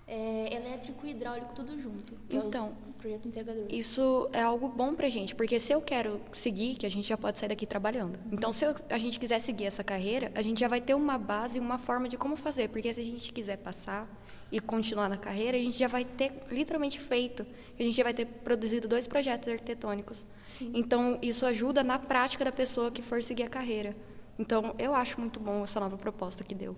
é, 0.10 0.56
elétrico 0.56 1.06
e 1.06 1.12
hidráulico 1.12 1.54
tudo 1.54 1.80
junto. 1.80 2.16
é 2.30 2.36
Então, 2.36 2.74
o 2.90 2.94
projeto 2.94 3.28
integrador. 3.28 3.66
Isso 3.70 4.28
é 4.34 4.42
algo 4.42 4.68
bom 4.68 4.96
pra 4.96 5.08
gente, 5.08 5.36
porque 5.36 5.60
se 5.60 5.72
eu 5.72 5.82
quero 5.82 6.20
seguir, 6.32 6.76
que 6.76 6.86
a 6.86 6.90
gente 6.90 7.08
já 7.08 7.16
pode 7.18 7.38
sair 7.38 7.50
daqui 7.50 7.66
trabalhando. 7.68 8.18
Então, 8.32 8.52
se 8.52 8.66
eu- 8.66 8.76
a 8.90 8.98
gente 8.98 9.20
quiser 9.20 9.40
seguir 9.40 9.66
essa 9.66 9.84
carreira, 9.84 10.32
a 10.34 10.42
gente 10.42 10.60
já 10.60 10.68
vai 10.68 10.82
ter 10.82 10.96
uma 10.96 11.18
base, 11.18 11.60
uma 11.60 11.78
forma 11.78 12.10
de 12.10 12.18
como 12.18 12.36
fazer, 12.36 12.70
porque 12.70 12.92
se 12.94 13.00
a 13.00 13.04
gente 13.04 13.32
quiser 13.32 13.58
passar 13.58 14.10
e 14.52 14.60
continuar 14.60 15.08
na 15.08 15.18
carreira, 15.18 15.56
a 15.56 15.62
gente 15.62 15.78
já 15.78 15.88
vai 15.88 16.04
ter 16.04 16.34
literalmente 16.52 17.00
feito, 17.00 17.46
a 17.80 17.84
gente 17.84 17.96
já 17.96 18.04
vai 18.04 18.14
ter 18.14 18.26
produzido 18.26 18.88
dois 18.88 19.06
projetos 19.06 19.48
arquitetônicos. 19.48 20.26
Então, 20.74 21.20
isso 21.22 21.46
ajuda 21.46 21.84
na 21.84 22.00
prática 22.00 22.44
da 22.44 22.52
pessoa 22.52 22.90
que 22.92 23.02
for 23.04 23.22
seguir 23.22 23.44
a 23.44 23.50
carreira. 23.50 23.96
Então, 24.40 24.74
eu 24.80 24.94
acho 24.96 25.20
muito 25.20 25.40
bom 25.40 25.64
essa 25.64 25.80
nova 25.80 25.98
proposta 25.98 26.44
que 26.44 26.56
deu. 26.56 26.76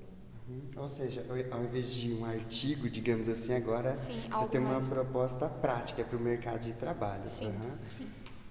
Uhum. 0.51 0.81
Ou 0.81 0.87
seja, 0.87 1.25
ao- 1.51 1.63
invés 1.63 1.93
de 1.93 2.13
um 2.13 2.25
artigo, 2.25 2.89
digamos 2.89 3.29
assim, 3.29 3.53
agora 3.53 3.95
Sim, 3.95 4.13
vocês 4.19 4.33
algo 4.33 4.47
têm 4.49 4.59
uma 4.61 4.73
mais- 4.73 4.87
proposta 4.89 5.47
prática 5.49 6.03
para 6.03 6.17
o 6.17 6.19
mercado 6.19 6.59
de 6.59 6.73
trabalho. 6.73 7.27
Sim, 7.29 7.47
Aham. 7.49 7.77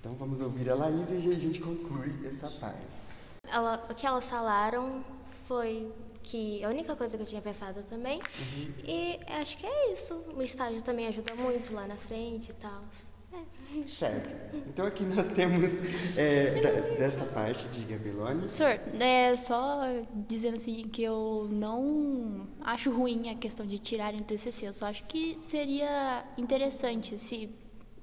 Então 0.01 0.15
vamos 0.15 0.41
ouvir 0.41 0.71
a 0.71 0.75
Laís 0.75 1.11
e 1.11 1.15
a 1.17 1.39
gente 1.39 1.61
conclui 1.61 2.27
essa 2.27 2.49
parte. 2.53 2.97
Ela- 3.47 3.87
o 3.91 3.95
que 3.95 4.07
elas 4.07 4.25
falaram 4.25 5.05
foi 5.47 5.93
que 6.23 6.65
a 6.65 6.69
única 6.71 6.97
coisa 6.97 7.17
que 7.19 7.23
eu 7.23 7.27
tinha 7.27 7.43
pensado 7.43 7.83
também. 7.83 8.21
E 8.79 9.21
acho 9.41 9.59
que 9.59 9.67
é 9.67 9.93
isso. 9.93 10.15
O 10.35 10.43
estágio 10.43 10.81
também 10.83 11.07
ajuda 11.07 11.35
muito 11.35 11.75
lá 11.75 11.87
na 11.87 11.97
frente 11.97 12.51
e 12.51 12.55
tal. 12.55 12.83
Certo. 13.87 14.29
Então 14.67 14.87
aqui 14.87 15.05
nós 15.05 15.29
temos 15.29 15.71
é, 16.17 16.61
da- 16.61 16.97
dessa 16.97 17.25
parte 17.27 17.69
de 17.69 17.85
Gabilone. 17.85 18.49
Senhor, 18.49 18.81
é 19.01 19.37
só 19.37 19.81
dizendo 20.29 20.57
assim 20.57 20.83
que 20.83 21.03
eu 21.03 21.49
não 21.51 22.49
acho 22.61 22.91
ruim 22.91 23.31
a 23.31 23.35
questão 23.37 23.65
de 23.67 23.79
tirarem 23.79 24.21
o 24.21 24.25
TCC. 24.25 24.67
Eu 24.69 24.73
só 24.73 24.87
acho 24.87 25.05
que 25.05 25.39
seria 25.41 26.25
interessante 26.37 27.17
se, 27.19 27.49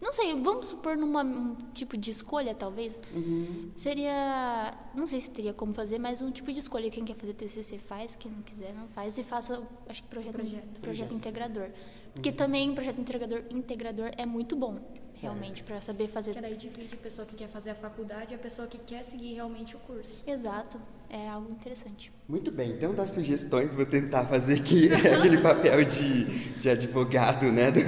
não 0.02 0.14
sei, 0.14 0.34
vamos 0.36 0.70
supor 0.70 0.96
numa 0.96 1.22
um 1.24 1.56
tipo 1.74 1.98
de 1.98 2.12
escolha 2.12 2.56
talvez. 2.56 3.02
Uhum. 3.14 3.70
Seria, 3.76 4.74
não 4.96 5.06
sei 5.06 5.20
se 5.20 5.30
teria 5.32 5.54
como 5.54 5.74
fazer, 5.74 6.00
mas 6.00 6.22
um 6.22 6.32
tipo 6.32 6.52
de 6.54 6.60
escolha. 6.60 6.90
Quem 6.90 7.04
quer 7.04 7.16
fazer 7.16 7.34
TCC 7.34 7.78
faz, 7.78 8.16
quem 8.16 8.32
não 8.32 8.42
quiser 8.42 8.74
não 8.74 8.88
faz 8.90 9.18
e 9.18 9.24
faça, 9.24 9.62
acho 9.88 10.02
que 10.04 10.10
projeto, 10.10 10.38
projeto, 10.82 11.14
integrador. 11.14 11.70
Porque 12.14 12.32
também 12.32 12.74
projeto 12.74 13.00
integrador, 13.00 13.44
integrador 13.52 14.12
é 14.18 14.26
muito 14.26 14.56
bom, 14.56 14.80
realmente, 15.22 15.64
para 15.64 15.80
saber 15.82 16.08
fazer. 16.08 16.34
Que 16.34 16.42
daí 16.42 16.56
divide 16.56 16.94
a 16.96 16.98
pessoa 16.98 17.26
que 17.26 17.36
quer 17.36 17.48
fazer 17.50 17.72
a 17.72 17.76
faculdade 17.76 18.34
e 18.34 18.36
a 18.36 18.38
pessoa 18.38 18.68
que 18.68 18.78
quer 18.78 19.04
seguir 19.04 19.34
realmente 19.36 19.76
o 19.76 19.80
curso. 19.80 20.22
Exato, 20.26 20.80
é 21.10 21.28
algo 21.30 21.52
interessante. 21.52 22.12
Muito 22.28 22.52
bem, 22.52 22.72
então 22.72 22.94
das 22.94 23.12
sugestões, 23.12 23.74
vou 23.74 23.86
tentar 23.86 24.26
fazer 24.26 24.56
aqui 24.56 24.90
aquele 25.16 25.38
papel 25.38 25.86
de, 25.86 26.26
de 26.60 26.70
advogado, 26.70 27.52
né? 27.52 27.72
do- 27.72 27.80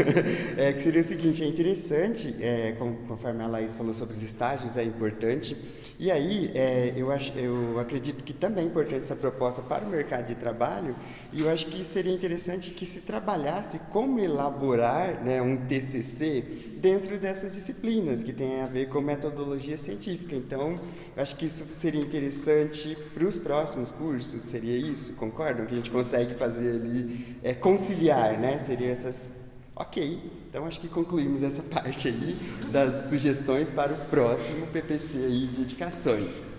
é, 0.58 0.72
que 0.72 0.82
seria 0.82 1.02
o 1.02 1.04
seguinte, 1.04 1.44
é 1.44 1.48
interessante, 1.48 2.34
é, 2.42 2.72
com- 2.74 2.96
conforme 3.06 3.44
a 3.44 3.48
Laís 3.48 3.76
falou 3.76 3.94
sobre 3.94 4.16
os 4.16 4.24
estágios, 4.24 4.78
é 4.78 4.84
importante. 4.84 5.58
E 6.00 6.10
aí, 6.10 6.50
é, 6.56 6.94
eu, 6.96 7.12
acho, 7.12 7.34
eu 7.38 7.78
acredito 7.78 8.24
que 8.24 8.32
também 8.32 8.64
é 8.64 8.68
importante 8.68 9.04
essa 9.04 9.16
proposta 9.18 9.62
para 9.62 9.84
o 9.86 9.90
mercado 9.90 10.28
de 10.28 10.36
trabalho, 10.36 10.96
e 11.34 11.42
eu 11.42 11.50
acho 11.50 11.66
que 11.68 11.84
seria 11.84 12.14
interessante 12.14 12.72
que 12.72 12.86
se 12.86 13.02
trabalhasse 13.02 13.80
como 13.92 14.18
elaborar 14.18 15.22
né, 15.22 15.42
um 15.42 15.58
TCC 15.68 16.42
dentro 16.78 17.19
dessas 17.20 17.54
disciplinas, 17.54 18.24
que 18.24 18.34
tem 18.34 18.62
a 18.62 18.66
ver 18.66 18.90
com 18.90 19.02
metodologia 19.02 19.78
científica. 19.78 20.36
Então, 20.36 20.76
eu 21.16 21.22
acho 21.22 21.36
que 21.36 21.46
isso 21.46 21.66
seria 21.72 22.02
interessante 22.02 22.98
para 23.14 23.26
os 23.26 23.38
próximos 23.38 23.92
cursos, 23.92 24.42
seria 24.42 24.78
isso? 24.78 25.14
Concordam? 25.14 25.66
Que 25.66 25.74
a 25.74 25.78
gente 25.78 25.92
consegue 25.92 26.34
fazer 26.34 26.70
ali, 26.70 27.38
é, 27.44 27.54
conciliar, 27.54 28.40
né? 28.40 28.58
Seria 28.60 28.90
essas... 28.90 29.32
Ok, 29.76 30.20
então 30.50 30.66
acho 30.66 30.80
que 30.82 30.90
concluímos 30.90 31.42
essa 31.42 31.64
parte 31.70 32.08
aí 32.10 32.36
das 32.72 33.10
sugestões 33.10 33.72
para 33.72 33.94
o 33.94 33.98
próximo 34.10 34.68
PPC 34.68 35.18
aí 35.18 35.48
de 35.48 35.62
edificações. 35.62 36.50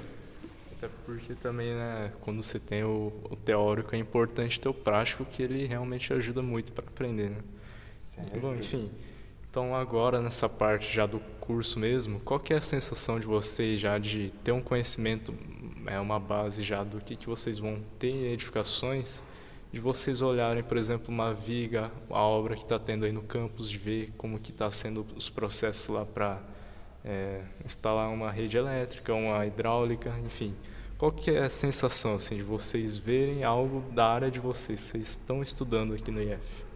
Até 0.76 0.88
porque 1.04 1.34
também, 1.34 1.74
né, 1.74 2.10
quando 2.20 2.42
você 2.42 2.58
tem 2.58 2.82
o, 2.82 3.12
o 3.30 3.36
teórico, 3.36 3.94
é 3.94 3.98
importante 3.98 4.58
ter 4.58 4.68
o 4.68 4.74
prático, 4.74 5.26
que 5.26 5.42
ele 5.42 5.66
realmente 5.66 6.12
ajuda 6.12 6.40
muito 6.40 6.72
para 6.72 6.86
aprender, 6.86 7.30
né? 7.30 7.38
Bom, 8.40 8.54
enfim. 8.54 8.90
Então 9.50 9.74
agora 9.74 10.20
nessa 10.22 10.48
parte 10.48 10.94
já 10.94 11.06
do 11.06 11.18
curso 11.40 11.76
mesmo, 11.80 12.22
qual 12.22 12.38
que 12.38 12.54
é 12.54 12.58
a 12.58 12.60
sensação 12.60 13.18
de 13.18 13.26
vocês 13.26 13.80
já 13.80 13.98
de 13.98 14.32
ter 14.44 14.52
um 14.52 14.62
conhecimento, 14.62 15.34
é 15.88 15.98
uma 15.98 16.20
base 16.20 16.62
já 16.62 16.84
do 16.84 17.00
que, 17.00 17.16
que 17.16 17.26
vocês 17.26 17.58
vão 17.58 17.82
ter 17.98 18.10
em 18.10 18.26
edificações, 18.26 19.24
de 19.72 19.80
vocês 19.80 20.22
olharem, 20.22 20.62
por 20.62 20.76
exemplo, 20.76 21.06
uma 21.08 21.34
viga, 21.34 21.90
a 22.08 22.22
obra 22.22 22.54
que 22.54 22.62
está 22.62 22.78
tendo 22.78 23.04
aí 23.04 23.10
no 23.10 23.22
campus, 23.22 23.68
de 23.68 23.76
ver 23.76 24.12
como 24.16 24.38
que 24.38 24.52
está 24.52 24.70
sendo 24.70 25.04
os 25.16 25.28
processos 25.28 25.88
lá 25.88 26.06
para 26.06 26.40
instalar 27.64 28.08
uma 28.08 28.30
rede 28.30 28.56
elétrica, 28.56 29.12
uma 29.12 29.44
hidráulica, 29.44 30.14
enfim. 30.24 30.54
Qual 30.96 31.10
que 31.10 31.32
é 31.32 31.42
a 31.42 31.50
sensação 31.50 32.14
assim, 32.14 32.36
de 32.36 32.44
vocês 32.44 32.96
verem 32.96 33.42
algo 33.42 33.80
da 33.90 34.06
área 34.06 34.30
de 34.30 34.38
vocês, 34.38 34.80
vocês 34.80 35.08
estão 35.08 35.42
estudando 35.42 35.92
aqui 35.92 36.12
no 36.12 36.22
IF? 36.22 36.69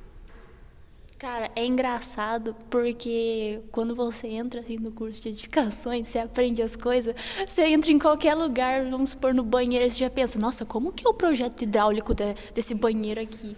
Cara, 1.25 1.51
é 1.57 1.65
engraçado 1.65 2.55
porque 2.69 3.59
quando 3.73 3.97
você 3.97 4.27
entra 4.27 4.61
assim 4.61 4.77
no 4.77 4.93
curso 4.93 5.23
de 5.23 5.31
edificações, 5.31 6.07
você 6.07 6.19
aprende 6.19 6.61
as 6.61 6.77
coisas, 6.77 7.15
você 7.49 7.65
entra 7.65 7.91
em 7.91 7.99
qualquer 7.99 8.35
lugar, 8.35 8.85
vamos 8.91 9.09
supor 9.13 9.33
no 9.33 9.43
banheiro, 9.43 9.89
você 9.89 9.97
já 9.97 10.11
pensa, 10.11 10.39
nossa, 10.39 10.67
como 10.67 10.93
que 10.93 11.07
é 11.07 11.09
o 11.09 11.15
projeto 11.15 11.63
hidráulico 11.63 12.13
de- 12.15 12.35
desse 12.55 12.75
banheiro 12.75 13.23
aqui? 13.23 13.57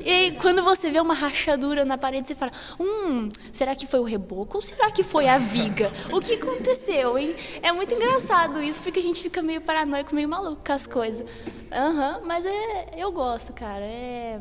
E 0.00 0.32
quando 0.42 0.64
você 0.64 0.90
vê 0.90 0.98
uma 0.98 1.14
rachadura 1.14 1.84
na 1.84 1.96
parede, 1.96 2.26
você 2.26 2.34
fala, 2.34 2.50
hum, 2.80 3.28
será 3.52 3.76
que 3.76 3.86
foi 3.86 4.00
o 4.00 4.04
reboco 4.04 4.56
ou 4.56 4.60
será 4.60 4.90
que 4.90 5.04
foi 5.04 5.28
a 5.28 5.38
viga? 5.38 5.92
O 6.10 6.20
que 6.20 6.32
aconteceu, 6.34 7.16
hein? 7.16 7.36
É 7.62 7.70
muito 7.70 7.94
engraçado 7.94 8.60
isso, 8.60 8.80
porque 8.80 8.98
a 8.98 9.02
gente 9.02 9.22
fica 9.22 9.40
meio 9.40 9.60
paranoico, 9.60 10.12
meio 10.16 10.28
maluco 10.28 10.64
com 10.66 10.72
as 10.72 10.84
coisas. 10.84 11.24
Aham, 11.70 12.22
mas 12.24 12.44
é, 12.44 12.90
eu 12.96 13.12
gosto, 13.12 13.52
cara, 13.52 13.84
é... 13.84 14.40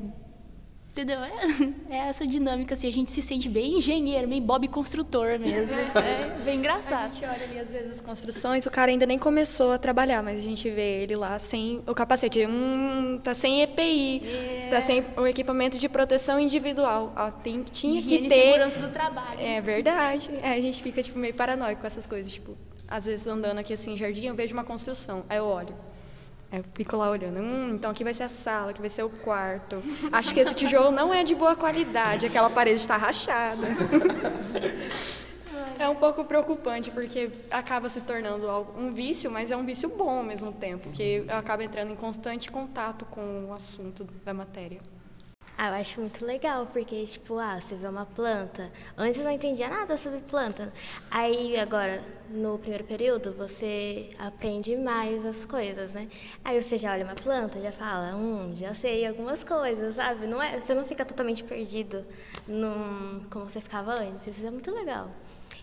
Entendeu? 0.93 1.17
É, 1.23 1.31
é, 1.89 1.97
essa 2.09 2.25
dinâmica, 2.25 2.75
assim, 2.75 2.87
a 2.87 2.91
gente 2.91 3.09
se 3.09 3.19
sente 3.19 3.49
bem 3.49 3.79
engenheiro, 3.79 4.27
meio 4.27 4.43
Bob 4.43 4.67
construtor 4.67 5.39
mesmo. 5.39 5.75
É, 5.75 6.39
bem 6.45 6.59
engraçado. 6.59 7.05
A 7.05 7.13
gente 7.13 7.25
olha 7.25 7.43
ali, 7.45 7.59
às 7.59 7.71
vezes, 7.71 7.91
as 7.93 8.01
construções, 8.01 8.67
o 8.67 8.71
cara 8.71 8.91
ainda 8.91 9.05
nem 9.07 9.17
começou 9.17 9.71
a 9.71 9.79
trabalhar, 9.79 10.21
mas 10.21 10.39
a 10.39 10.43
gente 10.43 10.69
vê 10.69 11.01
ele 11.01 11.15
lá 11.15 11.39
sem 11.39 11.81
o 11.87 11.95
capacete. 11.95 12.45
Hum, 12.45 13.19
tá 13.23 13.33
sem 13.33 13.63
EPI, 13.63 14.21
é. 14.23 14.67
tá 14.69 14.79
sem 14.81 15.03
o 15.17 15.25
equipamento 15.25 15.79
de 15.79 15.89
proteção 15.89 16.39
individual. 16.39 17.11
Ó, 17.15 17.31
tem, 17.31 17.63
tinha 17.63 17.99
Higiene 17.99 18.27
que 18.27 18.35
ter. 18.35 18.45
segurança 18.45 18.79
do 18.79 18.89
trabalho. 18.89 19.39
É 19.39 19.59
verdade. 19.59 20.29
É, 20.43 20.53
a 20.53 20.61
gente 20.61 20.83
fica, 20.83 21.01
tipo, 21.01 21.17
meio 21.17 21.33
paranoico 21.33 21.81
com 21.81 21.87
essas 21.87 22.05
coisas. 22.05 22.31
Tipo, 22.31 22.55
às 22.87 23.05
vezes 23.05 23.25
andando 23.25 23.57
aqui 23.57 23.73
assim, 23.73 23.93
em 23.93 23.97
jardim, 23.97 24.27
eu 24.27 24.35
vejo 24.35 24.53
uma 24.53 24.63
construção. 24.63 25.25
Aí 25.27 25.39
eu 25.39 25.45
olho. 25.45 25.75
Aí 26.53 26.59
eu 26.59 26.65
fico 26.75 26.95
lá 26.95 27.09
olhando, 27.09 27.39
hum, 27.39 27.71
então 27.73 27.89
aqui 27.89 28.03
vai 28.03 28.13
ser 28.13 28.25
a 28.25 28.29
sala, 28.29 28.69
aqui 28.69 28.79
vai 28.79 28.89
ser 28.89 29.01
o 29.01 29.09
quarto. 29.09 29.81
Acho 30.11 30.31
que 30.31 30.39
esse 30.39 30.53
tijolo 30.53 30.91
não 30.91 31.11
é 31.11 31.23
de 31.23 31.33
boa 31.33 31.55
qualidade, 31.55 32.27
aquela 32.27 32.47
parede 32.47 32.79
está 32.79 32.95
rachada. 32.95 33.67
É 35.79 35.89
um 35.89 35.95
pouco 35.95 36.23
preocupante, 36.23 36.91
porque 36.91 37.31
acaba 37.49 37.89
se 37.89 37.99
tornando 37.99 38.47
um 38.77 38.93
vício, 38.93 39.29
mas 39.29 39.49
é 39.49 39.57
um 39.57 39.65
vício 39.65 39.89
bom 39.89 40.17
ao 40.17 40.23
mesmo 40.23 40.51
tempo, 40.53 40.83
porque 40.83 41.25
acaba 41.27 41.63
entrando 41.63 41.91
em 41.91 41.95
constante 41.95 42.49
contato 42.51 43.05
com 43.05 43.47
o 43.49 43.53
assunto 43.53 44.07
da 44.23 44.33
matéria. 44.33 44.79
Ah, 45.57 45.67
eu 45.69 45.73
acho 45.75 45.99
muito 46.01 46.25
legal, 46.25 46.65
porque, 46.67 47.05
tipo, 47.05 47.37
ah, 47.37 47.59
você 47.61 47.75
vê 47.75 47.87
uma 47.87 48.05
planta. 48.05 48.71
Antes 48.97 49.19
eu 49.19 49.23
não 49.23 49.31
entendia 49.31 49.69
nada 49.69 49.95
sobre 49.97 50.19
planta. 50.19 50.73
Aí, 51.11 51.57
agora, 51.59 52.03
no 52.27 52.57
primeiro 52.57 52.83
período, 52.83 53.31
você 53.33 54.09
aprende 54.17 54.75
mais 54.75 55.23
as 55.25 55.45
coisas, 55.45 55.93
né? 55.93 56.09
Aí 56.43 56.59
você 56.61 56.75
já 56.77 56.91
olha 56.91 57.05
uma 57.05 57.15
planta, 57.15 57.61
já 57.61 57.71
fala, 57.71 58.15
hum, 58.15 58.55
já 58.55 58.73
sei 58.73 59.05
algumas 59.05 59.43
coisas, 59.43 59.95
sabe? 59.95 60.25
Não 60.27 60.41
é, 60.41 60.59
você 60.59 60.73
não 60.73 60.85
fica 60.85 61.05
totalmente 61.05 61.43
perdido 61.43 62.03
num, 62.47 63.23
como 63.29 63.47
você 63.47 63.61
ficava 63.61 63.91
antes. 63.93 64.25
Isso 64.27 64.45
é 64.47 64.51
muito 64.51 64.71
legal. 64.71 65.11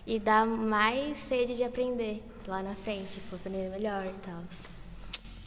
E 0.07 0.19
dá 0.19 0.45
mais 0.45 1.17
sede 1.17 1.55
de 1.55 1.63
aprender 1.63 2.23
lá 2.47 2.63
na 2.63 2.75
frente, 2.75 3.15
tipo, 3.15 3.35
aprender 3.35 3.69
melhor 3.69 4.05
e 4.05 4.13
tal. 4.19 4.41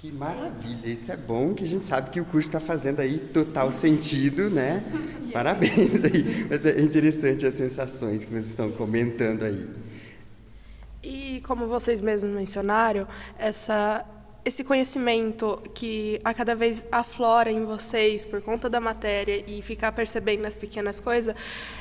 Que 0.05 0.13
maravilha, 0.13 0.87
isso 0.87 1.11
é 1.11 1.17
bom 1.17 1.55
que 1.55 1.65
a 1.65 1.67
gente 1.67 1.87
sabe 1.87 2.11
que 2.11 2.21
o 2.21 2.27
curso 2.27 2.47
está 2.47 2.61
fazendo 2.61 3.01
aí 3.01 3.17
total 3.17 3.73
sentido, 3.73 4.51
né? 4.51 4.85
Parabéns 5.33 6.05
aí. 6.05 6.47
Mas 6.51 6.67
é 6.67 6.79
interessante 6.79 7.47
as 7.47 7.55
sensações 7.55 8.23
que 8.23 8.31
vocês 8.31 8.49
estão 8.49 8.71
comentando 8.71 9.45
aí. 9.45 9.67
E 11.03 11.41
como 11.47 11.67
vocês 11.67 12.03
mesmos 12.03 12.35
mencionaram, 12.35 13.09
essa, 13.39 14.05
esse 14.45 14.63
conhecimento 14.63 15.59
que 15.73 16.19
a 16.23 16.35
cada 16.35 16.55
vez 16.55 16.85
aflora 16.93 17.51
em 17.51 17.65
vocês 17.65 18.27
por 18.27 18.43
conta 18.43 18.69
da 18.69 18.81
matéria 18.81 19.43
e 19.47 19.63
ficar 19.63 19.91
percebendo 19.93 20.45
as 20.45 20.59
pequenas 20.59 21.01
coisas 21.01 21.35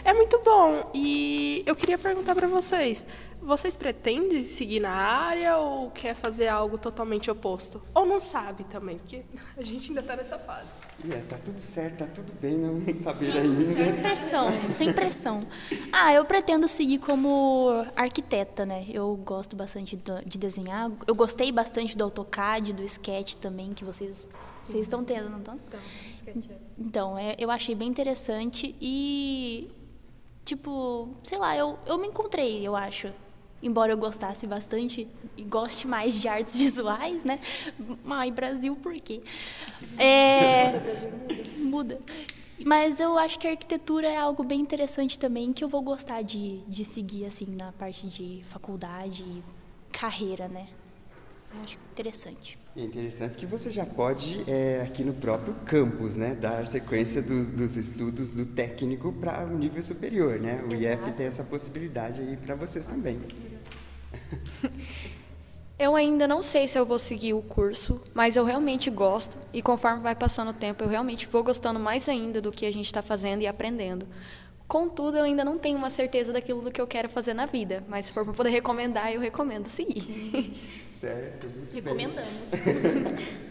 é 0.05 0.13
muito 0.13 0.39
bom. 0.45 0.89
E 0.93 1.61
eu 1.65 1.75
queria 1.75 1.97
perguntar 1.97 2.35
para 2.35 2.47
vocês: 2.47 3.05
vocês 3.43 3.75
pretendem 3.75 4.45
seguir 4.45 4.79
na 4.79 4.91
área 4.91 5.57
ou 5.57 5.91
quer 5.91 6.15
fazer 6.15 6.47
algo 6.47 6.77
totalmente 6.77 7.29
oposto? 7.29 7.81
Ou 7.93 8.05
não 8.05 8.19
sabe 8.19 8.63
também, 8.63 8.97
porque 8.97 9.23
a 9.57 9.63
gente 9.63 9.89
ainda 9.89 10.01
está 10.01 10.15
nessa 10.15 10.39
fase. 10.39 10.69
É, 11.09 11.17
tá 11.21 11.37
tudo 11.37 11.59
certo, 11.59 11.97
tá 11.97 12.07
tudo 12.07 12.33
bem, 12.39 12.57
não 12.57 12.81
saber 13.01 13.37
ainda. 13.37 13.65
Sem 13.65 13.95
pressão, 13.95 14.47
sem 14.71 14.93
pressão. 14.93 15.45
Ah, 15.91 16.13
eu 16.13 16.23
pretendo 16.23 16.67
seguir 16.67 16.99
como 16.99 17.85
arquiteta, 17.95 18.65
né? 18.65 18.85
Eu 18.89 19.15
gosto 19.17 19.55
bastante 19.55 19.99
de 20.25 20.37
desenhar. 20.37 20.91
Eu 21.05 21.15
gostei 21.15 21.51
bastante 21.51 21.97
do 21.97 22.03
AutoCAD, 22.05 22.73
do 22.73 22.83
Sketch 22.83 23.35
também, 23.35 23.73
que 23.73 23.83
vocês, 23.83 24.27
vocês 24.65 24.83
estão 24.83 25.03
tendo, 25.03 25.29
não 25.29 25.39
estão? 25.39 25.59
Então, 25.67 25.79
então 26.77 27.17
é, 27.17 27.35
eu 27.37 27.51
achei 27.51 27.75
bem 27.75 27.89
interessante 27.89 28.73
e, 28.79 29.69
tipo, 30.45 31.09
sei 31.23 31.37
lá, 31.37 31.57
eu, 31.57 31.77
eu 31.85 31.97
me 31.97 32.07
encontrei, 32.07 32.65
eu 32.65 32.75
acho 32.75 33.11
embora 33.63 33.93
eu 33.93 33.97
gostasse 33.97 34.45
bastante 34.45 35.07
e 35.37 35.43
goste 35.43 35.87
mais 35.87 36.13
de 36.13 36.27
artes 36.27 36.55
visuais, 36.57 37.23
né? 37.23 37.39
Ai, 38.05 38.29
Brasil, 38.29 38.75
por 38.75 38.93
quê? 38.93 39.23
É... 39.97 40.71
muda. 41.57 41.99
Mas 42.63 42.99
eu 42.99 43.17
acho 43.17 43.39
que 43.39 43.47
a 43.47 43.51
arquitetura 43.51 44.07
é 44.07 44.17
algo 44.17 44.43
bem 44.43 44.59
interessante 44.59 45.17
também, 45.17 45.51
que 45.51 45.63
eu 45.63 45.69
vou 45.69 45.81
gostar 45.81 46.21
de, 46.21 46.61
de 46.67 46.85
seguir, 46.85 47.25
assim, 47.25 47.47
na 47.47 47.71
parte 47.71 48.07
de 48.07 48.43
faculdade 48.47 49.23
e 49.23 49.43
carreira, 49.91 50.47
né? 50.47 50.67
Eu 51.53 51.61
acho 51.61 51.77
interessante. 51.91 52.57
É 52.75 52.81
interessante 52.81 53.37
que 53.37 53.45
você 53.45 53.69
já 53.69 53.85
pode, 53.85 54.49
é, 54.49 54.81
aqui 54.81 55.03
no 55.03 55.13
próprio 55.13 55.53
campus, 55.65 56.15
né, 56.15 56.33
dar 56.33 56.65
sequência 56.65 57.21
dos, 57.21 57.51
dos, 57.51 57.77
estudos 57.77 58.33
do 58.33 58.47
técnico 58.47 59.13
para 59.13 59.45
o 59.45 59.55
nível 59.55 59.81
superior, 59.83 60.39
né? 60.39 60.63
O 60.63 60.73
Exato. 60.73 61.09
IF 61.09 61.17
tem 61.17 61.25
essa 61.27 61.43
possibilidade 61.43 62.21
aí 62.21 62.35
para 62.35 62.55
vocês 62.55 62.85
também. 62.85 63.19
Eu 65.77 65.95
ainda 65.95 66.27
não 66.27 66.41
sei 66.41 66.67
se 66.67 66.77
eu 66.77 66.85
vou 66.85 66.99
seguir 66.99 67.33
o 67.33 67.41
curso, 67.41 67.99
mas 68.13 68.35
eu 68.35 68.45
realmente 68.45 68.89
gosto 68.89 69.37
e 69.51 69.61
conforme 69.61 70.01
vai 70.01 70.15
passando 70.15 70.51
o 70.51 70.53
tempo, 70.53 70.83
eu 70.83 70.87
realmente 70.87 71.27
vou 71.27 71.43
gostando 71.43 71.79
mais 71.79 72.07
ainda 72.07 72.39
do 72.39 72.51
que 72.51 72.65
a 72.65 72.71
gente 72.71 72.85
está 72.85 73.01
fazendo 73.01 73.41
e 73.41 73.47
aprendendo. 73.47 74.07
Contudo, 74.67 75.17
eu 75.17 75.23
ainda 75.23 75.43
não 75.43 75.57
tenho 75.57 75.77
uma 75.77 75.89
certeza 75.89 76.31
daquilo 76.31 76.61
do 76.61 76.71
que 76.71 76.79
eu 76.79 76.87
quero 76.87 77.09
fazer 77.09 77.33
na 77.33 77.45
vida, 77.45 77.83
mas 77.87 78.05
se 78.05 78.13
for 78.13 78.23
para 78.23 78.33
poder 78.33 78.49
recomendar, 78.51 79.11
eu 79.11 79.19
recomendo 79.19 79.67
seguir. 79.67 80.55
Certo, 80.89 81.47
muito 81.49 81.73
Recomendamos. 81.73 82.51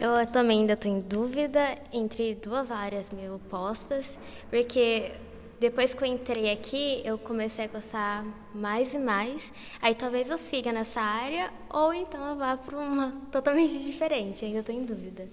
Eu 0.00 0.26
também 0.26 0.60
ainda 0.60 0.72
estou 0.74 0.90
em 0.90 0.98
dúvida 0.98 1.78
entre 1.92 2.34
duas 2.34 2.70
áreas 2.70 3.10
meio 3.10 3.36
opostas, 3.36 4.18
porque 4.50 5.12
depois 5.60 5.94
que 5.94 6.02
eu 6.02 6.08
entrei 6.08 6.52
aqui, 6.52 7.00
eu 7.04 7.18
comecei 7.18 7.64
a 7.64 7.68
gostar 7.68 8.24
mais 8.54 8.94
e 8.94 8.98
mais. 8.98 9.52
Aí 9.80 9.94
talvez 9.94 10.28
eu 10.30 10.38
siga 10.38 10.72
nessa 10.72 11.00
área 11.00 11.52
ou 11.70 11.92
então 11.92 12.30
eu 12.30 12.36
vá 12.36 12.56
para 12.56 12.78
uma 12.78 13.12
totalmente 13.30 13.78
diferente. 13.78 14.44
Ainda 14.44 14.60
estou 14.60 14.74
em 14.74 14.82
dúvida. 14.84 15.26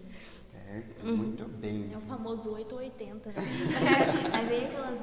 Certo, 0.71 1.05
uhum. 1.05 1.17
muito 1.17 1.45
bem. 1.49 1.89
É 1.93 1.97
o 1.97 2.01
famoso 2.01 2.51
8 2.51 2.71
ou 2.73 2.79
80. 2.79 3.29
Né? 3.29 3.35
é, 4.41 4.45
bem 4.47 4.65
aquela 4.65 4.97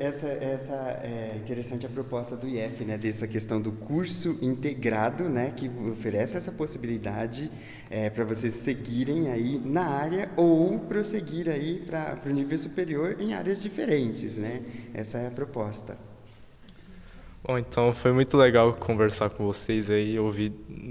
essa, 0.00 0.26
essa 0.26 0.74
é 1.02 1.36
interessante 1.36 1.84
a 1.84 1.88
proposta 1.88 2.34
do 2.34 2.48
IF, 2.48 2.82
né, 2.82 2.96
dessa 2.96 3.28
questão 3.28 3.60
do 3.60 3.72
curso 3.72 4.38
integrado, 4.40 5.28
né, 5.28 5.50
que 5.50 5.68
oferece 5.90 6.38
essa 6.38 6.50
possibilidade 6.50 7.50
é, 7.90 8.08
para 8.08 8.24
vocês 8.24 8.54
seguirem 8.54 9.28
aí 9.28 9.58
na 9.58 9.84
área 9.86 10.30
ou 10.34 10.78
prosseguir 10.78 11.50
aí 11.50 11.80
para 11.80 12.18
o 12.24 12.30
nível 12.30 12.56
superior 12.56 13.16
em 13.20 13.34
áreas 13.34 13.60
diferentes, 13.60 14.38
né? 14.38 14.62
Essa 14.94 15.18
é 15.18 15.26
a 15.26 15.30
proposta. 15.30 16.11
Bom, 17.44 17.58
então 17.58 17.92
foi 17.92 18.12
muito 18.12 18.36
legal 18.36 18.72
conversar 18.72 19.28
com 19.28 19.44
vocês 19.44 19.90
aí, 19.90 20.16
ouvir 20.16 20.50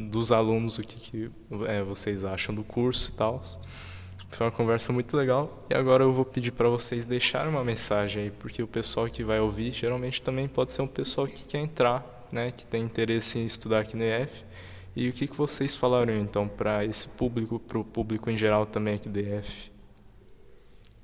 dos 0.10 0.34
alunos 0.34 0.78
o 0.78 0.82
que, 0.82 1.00
que 1.00 1.32
é, 1.66 1.82
vocês 1.82 2.26
acham 2.26 2.54
do 2.54 2.62
curso 2.62 3.10
e 3.10 3.14
tal. 3.16 3.42
Foi 4.32 4.48
uma 4.48 4.52
conversa 4.52 4.92
muito 4.92 5.16
legal. 5.16 5.66
E 5.70 5.74
agora 5.74 6.04
eu 6.04 6.12
vou 6.12 6.26
pedir 6.26 6.52
para 6.52 6.68
vocês 6.68 7.06
deixarem 7.06 7.50
uma 7.50 7.64
mensagem 7.64 8.24
aí, 8.24 8.32
porque 8.32 8.62
o 8.62 8.68
pessoal 8.68 9.08
que 9.08 9.24
vai 9.24 9.40
ouvir 9.40 9.72
geralmente 9.72 10.22
também 10.22 10.46
pode 10.46 10.74
ser 10.74 10.82
um 10.82 10.88
pessoal 10.88 11.26
que 11.26 11.42
quer 11.46 11.60
entrar, 11.60 12.28
né, 12.30 12.52
que 12.52 12.66
tem 12.66 12.84
interesse 12.84 13.40
em 13.40 13.46
estudar 13.46 13.80
aqui 13.80 13.96
no 13.96 14.04
IF. 14.04 14.44
E 14.94 15.08
o 15.08 15.14
que, 15.14 15.28
que 15.28 15.36
vocês 15.36 15.74
falaram 15.74 16.14
então 16.18 16.50
para 16.50 16.84
esse 16.84 17.08
público, 17.08 17.60
para 17.60 17.80
o 17.80 17.86
público 17.86 18.30
em 18.30 18.36
geral 18.36 18.66
também 18.66 18.96
aqui 18.96 19.08
do 19.08 19.20
IF? 19.22 19.71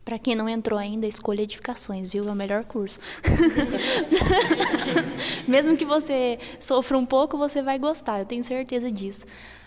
Para 0.07 0.17
quem 0.17 0.35
não 0.35 0.47
entrou 0.47 0.79
ainda, 0.79 1.05
escolha 1.05 1.41
edificações, 1.41 2.07
viu? 2.07 2.29
É 2.29 2.31
o 2.31 2.35
melhor 2.35 2.63
curso. 2.63 2.97
Mesmo 5.45 5.75
que 5.75 5.83
você 5.83 6.39
sofra 6.61 6.97
um 6.97 7.05
pouco, 7.05 7.37
você 7.37 7.61
vai 7.61 7.77
gostar, 7.77 8.19
eu 8.19 8.25
tenho 8.25 8.41
certeza 8.41 8.89
disso. 8.89 9.25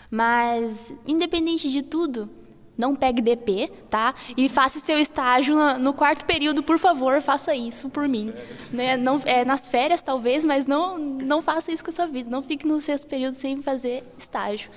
Mas, 0.09 0.91
independente 1.05 1.69
de 1.69 1.83
tudo, 1.83 2.27
não 2.75 2.95
pegue 2.95 3.21
DP, 3.21 3.71
tá? 3.87 4.15
E 4.35 4.49
faça 4.49 4.79
seu 4.79 4.97
estágio 4.97 5.55
no, 5.77 5.93
quarto 5.93 6.25
período, 6.25 6.63
por 6.63 6.79
favor, 6.79 7.21
faça 7.21 7.53
isso 7.53 7.87
por 7.87 8.07
mim. 8.07 8.33
Né? 8.73 8.97
Não, 8.97 9.21
é, 9.25 9.45
nas 9.45 9.67
férias, 9.67 10.01
talvez, 10.01 10.43
mas 10.43 10.65
não, 10.65 10.97
não 10.97 11.43
faça 11.43 11.71
isso 11.71 11.83
com 11.83 11.91
a 11.91 11.93
sua 11.93 12.07
vida. 12.07 12.31
Não 12.31 12.41
fique 12.41 12.65
no 12.65 12.81
sexto 12.81 13.05
período 13.05 13.35
sem 13.35 13.57
fazer 13.57 14.03
estágio. 14.17 14.71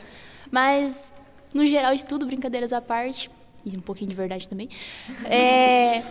Mas, 0.50 1.14
no 1.55 1.64
geral 1.64 1.96
de 1.96 2.05
tudo, 2.05 2.27
brincadeiras 2.27 2.70
à 2.70 2.83
parte, 2.83 3.31
e 3.64 3.77
um 3.77 3.81
pouquinho 3.81 4.11
de 4.11 4.16
verdade 4.16 4.48
também, 4.48 4.68
é, 5.24 6.03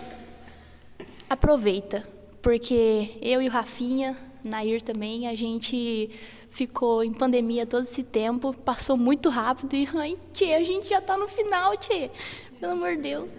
aproveita. 1.29 2.07
Porque 2.41 3.17
eu 3.21 3.41
e 3.41 3.47
o 3.47 3.51
Rafinha, 3.51 4.17
Nair 4.43 4.81
também, 4.81 5.27
a 5.29 5.33
gente 5.33 6.09
ficou 6.49 7.03
em 7.03 7.13
pandemia 7.13 7.65
todo 7.65 7.83
esse 7.83 8.03
tempo, 8.03 8.53
passou 8.53 8.97
muito 8.97 9.29
rápido 9.29 9.75
e, 9.75 9.87
ai, 9.95 10.17
tchê, 10.33 10.53
a 10.53 10.63
gente 10.63 10.89
já 10.89 10.99
tá 10.99 11.17
no 11.17 11.27
final, 11.27 11.75
tchê. 11.77 12.11
Pelo 12.59 12.73
amor 12.73 12.95
de 12.95 13.01
Deus. 13.01 13.31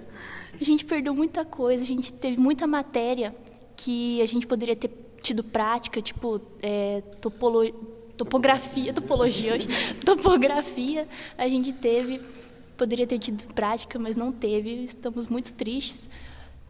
A 0.60 0.64
gente 0.64 0.84
perdeu 0.84 1.14
muita 1.14 1.44
coisa, 1.44 1.84
a 1.84 1.86
gente 1.86 2.12
teve 2.12 2.38
muita 2.38 2.66
matéria 2.66 3.34
que 3.76 4.22
a 4.22 4.26
gente 4.26 4.46
poderia 4.46 4.76
ter 4.76 4.90
tido 5.22 5.42
prática, 5.42 6.00
tipo, 6.00 6.40
é, 6.62 7.02
topografia, 8.16 8.92
topologia 8.92 9.52
topografia, 10.04 11.08
a 11.36 11.48
gente 11.48 11.72
teve, 11.72 12.20
poderia 12.76 13.06
ter 13.06 13.18
tido 13.18 13.44
prática, 13.54 13.98
mas 13.98 14.16
não 14.16 14.32
teve, 14.32 14.84
estamos 14.84 15.26
muito 15.26 15.52
tristes. 15.52 16.08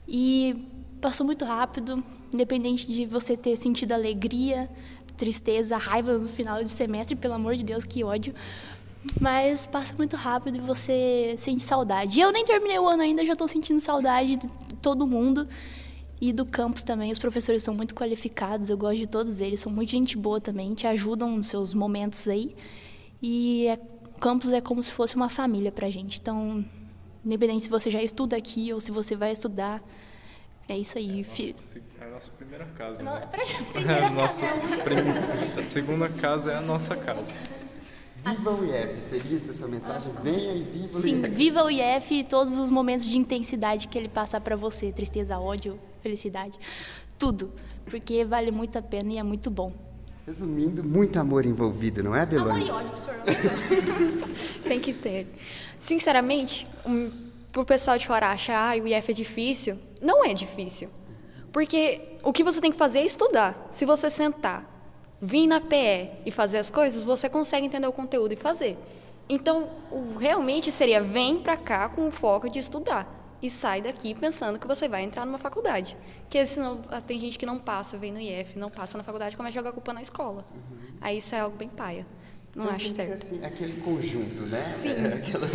E 0.07 0.69
passou 1.01 1.25
muito 1.25 1.45
rápido, 1.45 2.03
independente 2.33 2.87
de 2.87 3.07
você 3.07 3.37
ter 3.37 3.57
sentido 3.57 3.93
alegria, 3.93 4.71
tristeza, 5.17 5.77
raiva 5.77 6.19
no 6.19 6.29
final 6.29 6.63
de 6.63 6.71
semestre, 6.71 7.17
pelo 7.17 7.35
amor 7.35 7.57
de 7.57 7.65
Deus, 7.65 7.85
que 7.85 8.05
ódio. 8.05 8.35
Mas 9.21 9.67
passa 9.67 9.95
muito 9.97 10.17
rápido 10.17 10.57
e 10.57 10.61
você 10.61 11.35
sente 11.39 11.63
saudade. 11.63 12.21
Eu 12.21 12.33
nem 12.33 12.45
terminei 12.45 12.79
o 12.79 12.89
ano 12.89 13.03
ainda, 13.03 13.25
já 13.25 13.33
estou 13.33 13.49
sentindo 13.49 13.81
saudade 13.81 14.37
de 14.37 14.49
todo 14.81 15.07
mundo. 15.07 15.47
E 16.21 16.33
do 16.33 16.47
campus 16.47 16.83
também, 16.83 17.13
os 17.13 17.19
professores 17.19 17.63
são 17.63 17.75
muito 17.75 17.95
qualificados, 17.95 18.71
eu 18.71 18.79
gosto 18.79 18.97
de 18.97 19.07
todos 19.07 19.41
eles, 19.41 19.61
são 19.61 19.71
muito 19.71 19.91
gente 19.91 20.17
boa 20.17 20.41
também, 20.41 20.73
te 20.73 20.87
ajudam 20.87 21.37
nos 21.37 21.49
seus 21.49 21.75
momentos 21.75 22.27
aí. 22.29 22.55
E 23.21 23.67
é, 23.67 23.79
campus 24.25 24.51
é 24.53 24.61
como 24.63 24.83
se 24.83 24.91
fosse 24.91 25.15
uma 25.17 25.29
família 25.29 25.71
pra 25.71 25.91
gente. 25.91 26.19
Então, 26.19 26.65
independente 27.23 27.65
se 27.65 27.69
você 27.69 27.91
já 27.91 28.03
estuda 28.03 28.35
aqui 28.37 28.73
ou 28.73 28.81
se 28.81 28.91
você 28.91 29.15
vai 29.15 29.33
estudar, 29.33 29.83
é 30.67 30.79
isso 30.79 30.97
aí. 30.97 31.21
É 31.21 31.25
a 31.25 31.27
nossa, 31.29 31.79
é 32.01 32.05
a 32.07 32.11
nossa 32.11 32.31
primeira 32.31 32.65
casa. 32.65 33.03
Não, 33.03 33.13
Né? 33.13 33.21
a 33.31 33.73
primeira 33.75 34.07
a, 34.07 34.11
nossa, 34.11 34.47
casa. 34.47 34.63
prim- 34.83 35.59
a 35.59 35.63
segunda 35.63 36.09
casa 36.09 36.53
é 36.53 36.57
a 36.57 36.63
nossa 36.63 36.97
casa. 36.97 37.35
Viva 38.17 38.51
o 38.53 38.65
IEP, 38.65 38.99
seria 39.03 39.37
essa 39.37 39.51
a 39.51 39.55
sua 39.55 39.69
mensagem? 39.69 40.11
Venha 40.23 40.55
e 40.55 40.63
viva 40.63 40.97
o 40.97 41.01
Sim, 41.03 41.21
IEP. 41.21 41.29
viva 41.35 41.65
o 41.65 41.71
IF 41.71 42.15
e 42.15 42.25
todos 42.25 42.59
os 42.59 42.71
momentos 42.71 43.05
de 43.05 43.19
intensidade 43.19 43.89
que 43.89 43.99
ele 43.99 44.09
passar 44.09 44.41
pra 44.41 44.57
você, 44.57 44.91
tristeza, 44.91 45.39
ódio, 45.39 45.79
felicidade, 46.01 46.59
tudo, 47.19 47.53
porque 47.85 48.25
vale 48.25 48.51
muito 48.51 48.79
a 48.79 48.83
pena 48.83 49.13
e 49.13 49.19
é 49.19 49.23
muito 49.23 49.51
bom. 49.51 49.75
Resumindo, 50.27 50.83
muito 50.83 51.19
amor 51.19 51.45
envolvido, 51.45 52.03
não 52.03 52.15
é, 52.17 52.25
Belone? 52.25 52.69
Amor 52.71 52.83
e 52.83 52.87
ódio, 52.89 52.91
professor. 52.93 53.15
Tem 54.67 54.81
que 54.81 54.93
ter. 54.95 55.27
Sinceramente, 55.79 56.67
um, 56.87 57.11
pro 57.53 57.65
pessoal 57.65 57.99
de 57.99 58.07
fora 58.07 58.29
achar 58.29 58.75
ah, 58.79 58.83
o 58.83 58.87
IF 58.89 59.11
é 59.11 59.15
difícil, 59.15 59.79
não 60.01 60.25
é 60.25 60.33
difícil. 60.33 60.89
Porque 61.53 62.17
o 62.23 62.33
que 62.33 62.43
você 62.43 62.61
tem 62.61 62.73
que 62.73 62.79
fazer 62.79 63.01
é 63.01 63.05
estudar. 63.05 63.69
Se 63.71 63.85
você 63.85 64.09
sentar, 64.11 64.65
vir 65.21 65.47
na 65.47 65.61
PE 65.61 66.11
e 66.27 66.31
fazer 66.31 66.59
as 66.59 66.71
coisas, 66.71 67.05
você 67.05 67.29
consegue 67.29 67.67
entender 67.67 67.87
o 67.87 67.93
conteúdo 67.93 68.33
e 68.33 68.37
fazer. 68.37 68.77
Então, 69.29 69.69
o- 69.91 70.17
realmente 70.19 70.71
seria 70.73 71.01
vem 71.01 71.39
pra 71.39 71.57
cá 71.57 71.89
com 71.89 72.09
o 72.09 72.11
foco 72.11 72.49
de 72.49 72.59
estudar 72.59 73.24
e 73.45 73.51
sai 73.51 73.83
daqui 73.83 74.15
pensando 74.15 74.59
que 74.59 74.67
você 74.67 74.89
vai 74.89 75.03
entrar 75.03 75.27
numa 75.27 75.37
faculdade. 75.37 75.95
Porque 76.23 76.47
senão 76.47 76.81
ah, 76.89 77.03
tem 77.03 77.21
gente 77.21 77.39
que 77.39 77.45
não 77.45 77.59
passa, 77.59 77.99
vem 77.99 78.11
no 78.11 78.19
IF, 78.19 78.59
não 78.59 78.71
passa 78.71 78.97
na 78.97 79.05
faculdade, 79.05 79.37
começa 79.37 79.59
a 79.59 79.61
jogar 79.61 79.73
culpa 79.73 79.93
na 79.93 80.01
escola. 80.01 80.47
Aí 80.99 81.19
isso 81.19 81.35
é 81.35 81.41
algo 81.41 81.55
bem 81.55 81.69
paia. 81.69 82.07
Não 82.57 82.65
Então, 82.65 82.75
acho 82.75 82.95
que 82.95 83.05
certo. 83.05 83.23
assim, 83.23 83.45
aquele 83.45 83.75
conjunto, 83.83 84.47
né? 84.47 84.63
Sim. 84.81 84.93
É, 84.93 85.15
aquela, 85.15 85.47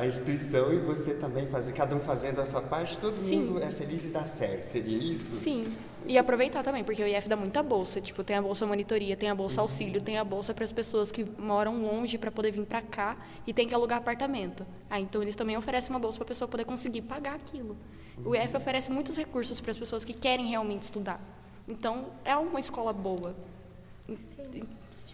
a 0.00 0.06
instituição 0.06 0.72
e 0.72 0.78
você 0.78 1.14
também 1.14 1.46
fazer, 1.46 1.72
cada 1.74 1.94
um 1.94 2.00
fazendo 2.00 2.40
a 2.40 2.44
sua 2.44 2.62
parte, 2.62 2.96
todo 2.98 3.14
Sim. 3.14 3.42
mundo 3.42 3.62
é 3.62 3.70
feliz 3.70 4.04
e 4.06 4.08
dá 4.08 4.24
certo. 4.24 4.72
Seria 4.72 4.98
isso? 4.98 5.36
Sim. 5.36 5.64
E 6.06 6.18
aproveitar 6.18 6.62
também, 6.62 6.82
porque 6.82 7.02
o 7.02 7.06
IF 7.06 7.28
dá 7.28 7.36
muita 7.36 7.62
bolsa. 7.62 8.00
Tipo, 8.00 8.24
tem 8.24 8.36
a 8.36 8.42
bolsa 8.42 8.66
monitoria, 8.66 9.16
tem 9.16 9.30
a 9.30 9.34
bolsa 9.34 9.60
auxílio, 9.60 10.00
tem 10.00 10.18
a 10.18 10.24
bolsa 10.24 10.52
para 10.52 10.64
as 10.64 10.72
pessoas 10.72 11.12
que 11.12 11.24
moram 11.38 11.80
longe 11.82 12.18
para 12.18 12.30
poder 12.30 12.50
vir 12.50 12.66
para 12.66 12.82
cá 12.82 13.16
e 13.46 13.52
tem 13.52 13.68
que 13.68 13.74
alugar 13.74 13.98
apartamento. 13.98 14.66
Ah, 14.90 15.00
então 15.00 15.22
eles 15.22 15.36
também 15.36 15.56
oferecem 15.56 15.90
uma 15.90 16.00
bolsa 16.00 16.18
para 16.18 16.24
a 16.24 16.28
pessoa 16.28 16.48
poder 16.48 16.64
conseguir 16.64 17.02
pagar 17.02 17.36
aquilo. 17.36 17.76
O 18.24 18.34
IF 18.34 18.56
oferece 18.56 18.90
muitos 18.90 19.16
recursos 19.16 19.60
para 19.60 19.70
as 19.70 19.76
pessoas 19.76 20.04
que 20.04 20.12
querem 20.12 20.46
realmente 20.46 20.82
estudar. 20.82 21.20
Então, 21.66 22.06
é 22.24 22.36
uma 22.36 22.58
escola 22.58 22.92
boa. 22.92 23.34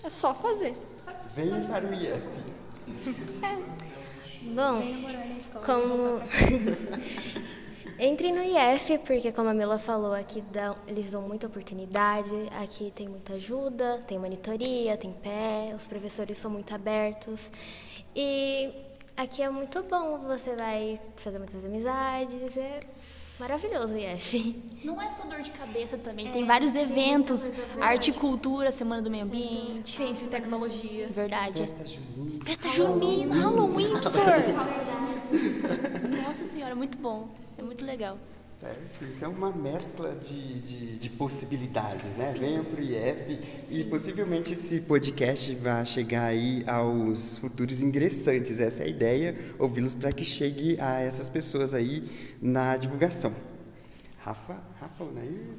É 0.03 0.11
só 0.11 0.35
fazer. 0.35 0.75
Venha 1.35 1.61
para 1.67 1.87
o 1.87 1.95
IEP. 1.95 2.23
Bom, 4.43 4.83
como. 5.65 6.21
Entre 8.01 8.31
no 8.31 8.41
IF, 8.41 8.97
porque 8.99 9.33
como 9.33 9.49
a 9.49 9.55
Mila 9.55 9.77
falou, 9.77 10.15
aqui 10.15 10.41
dão, 10.53 10.77
eles 10.87 11.11
dão 11.11 11.21
muita 11.21 11.49
oportunidade, 11.49 12.33
aqui 12.53 12.93
tem 12.95 13.09
muita 13.09 13.33
ajuda, 13.35 14.05
tem 14.07 14.17
monitoria, 14.19 14.97
tem 14.97 15.13
pé, 15.13 15.73
os 15.75 15.85
professores 15.85 16.39
são 16.39 16.49
muito 16.49 16.73
abertos. 16.73 17.51
E 18.15 18.73
aqui 19.17 19.43
é 19.43 19.51
muito 19.51 19.83
bom, 19.83 20.19
você 20.19 20.55
vai 20.55 21.01
fazer 21.17 21.39
muitas 21.39 21.65
amizades, 21.65 22.57
é 22.57 22.79
maravilhoso 23.37 23.95
o 23.95 23.99
IF. 23.99 24.63
Não 24.85 25.03
é 25.03 25.11
só 25.11 25.25
dor 25.25 25.41
de 25.41 25.51
cabeça 25.51 25.99
também, 25.99 26.31
tem 26.31 26.47
vários 26.47 26.77
eventos, 26.77 27.51
arte 27.81 28.13
e 28.13 28.15
cultura, 28.15 28.71
Semana 28.71 29.03
do 29.03 29.11
Meio 29.11 29.25
Ambiente. 29.25 29.97
Ciência 29.97 30.25
e 30.25 30.29
tecnologia. 30.29 31.09
Verdade. 31.09 31.59
Festa 31.59 31.85
junina. 31.85 32.45
Festa 32.45 32.69
junina, 32.69 33.35
Halloween, 33.35 33.91
professor. 33.91 34.88
Nossa 36.25 36.45
senhora, 36.45 36.75
muito 36.75 36.99
bom. 36.99 37.29
É 37.57 37.63
muito 37.63 37.85
legal. 37.85 38.19
Certo? 38.51 39.05
Então, 39.17 39.31
uma 39.31 39.53
mescla 39.53 40.17
de, 40.17 40.61
de, 40.61 40.99
de 40.99 41.11
possibilidades, 41.11 42.11
né? 42.17 42.35
Venham 42.37 42.65
para 42.65 42.81
o 42.81 42.83
IF 42.83 43.39
e 43.71 43.85
possivelmente 43.85 44.53
esse 44.53 44.81
podcast 44.81 45.55
vai 45.55 45.87
chegar 45.87 46.25
aí 46.25 46.65
aos 46.67 47.39
futuros 47.39 47.81
ingressantes. 47.81 48.59
Essa 48.59 48.83
é 48.83 48.87
a 48.87 48.89
ideia, 48.89 49.39
ouvi-los 49.61 49.95
para 49.95 50.11
que 50.11 50.25
chegue 50.25 50.77
a 50.81 51.01
essas 51.01 51.29
pessoas 51.29 51.73
aí 51.73 52.03
na 52.43 52.77
divulgação. 52.77 53.33
Rafa, 54.19 54.61
Rafa, 54.81 55.05
Onair? 55.05 55.55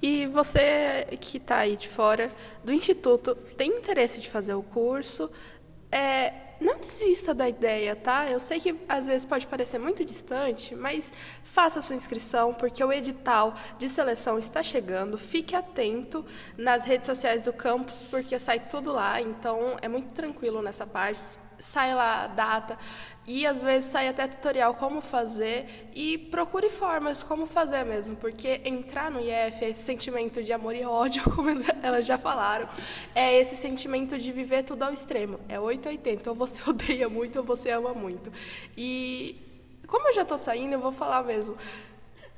E 0.00 0.28
você 0.28 1.08
que 1.20 1.38
está 1.38 1.56
aí 1.56 1.76
de 1.76 1.88
fora 1.88 2.30
do 2.62 2.72
instituto, 2.72 3.34
tem 3.34 3.78
interesse 3.78 4.20
de 4.20 4.30
fazer 4.30 4.54
o 4.54 4.62
curso? 4.62 5.28
É, 5.90 6.32
não 6.60 6.78
desista 6.78 7.34
da 7.34 7.48
ideia, 7.48 7.94
tá? 7.94 8.28
Eu 8.30 8.40
sei 8.40 8.60
que 8.60 8.74
às 8.88 9.06
vezes 9.06 9.24
pode 9.24 9.46
parecer 9.46 9.78
muito 9.78 10.04
distante, 10.04 10.74
mas 10.74 11.12
faça 11.42 11.80
sua 11.80 11.96
inscrição, 11.96 12.52
porque 12.52 12.82
o 12.82 12.92
edital 12.92 13.54
de 13.78 13.88
seleção 13.88 14.38
está 14.38 14.62
chegando. 14.62 15.16
Fique 15.16 15.54
atento 15.54 16.24
nas 16.56 16.84
redes 16.84 17.06
sociais 17.06 17.44
do 17.44 17.52
campus, 17.52 18.02
porque 18.02 18.38
sai 18.38 18.60
tudo 18.68 18.92
lá, 18.92 19.20
então 19.20 19.76
é 19.80 19.88
muito 19.88 20.08
tranquilo 20.08 20.62
nessa 20.62 20.86
parte. 20.86 21.47
Sai 21.58 21.94
lá 21.94 22.26
data 22.28 22.78
e 23.26 23.46
às 23.46 23.60
vezes 23.60 23.90
sai 23.90 24.08
até 24.08 24.26
tutorial 24.26 24.74
como 24.74 25.02
fazer 25.02 25.90
e 25.94 26.16
procure 26.16 26.70
formas 26.70 27.22
como 27.22 27.44
fazer 27.44 27.84
mesmo, 27.84 28.16
porque 28.16 28.62
entrar 28.64 29.10
no 29.10 29.20
IF 29.20 29.64
é 29.64 29.68
esse 29.68 29.82
sentimento 29.82 30.42
de 30.42 30.50
amor 30.50 30.74
e 30.74 30.82
ódio, 30.84 31.22
como 31.36 31.50
elas 31.82 32.06
já 32.06 32.16
falaram, 32.16 32.66
é 33.14 33.38
esse 33.38 33.54
sentimento 33.54 34.16
de 34.18 34.32
viver 34.32 34.62
tudo 34.62 34.84
ao 34.84 34.94
extremo. 34.94 35.38
É 35.46 35.60
880, 35.60 36.30
ou 36.30 36.36
você 36.36 36.62
odeia 36.68 37.06
muito 37.08 37.38
ou 37.40 37.44
você 37.44 37.70
ama 37.70 37.92
muito. 37.92 38.32
E 38.76 39.36
como 39.86 40.08
eu 40.08 40.14
já 40.14 40.24
tô 40.24 40.38
saindo, 40.38 40.72
eu 40.72 40.80
vou 40.80 40.92
falar 40.92 41.22
mesmo. 41.22 41.54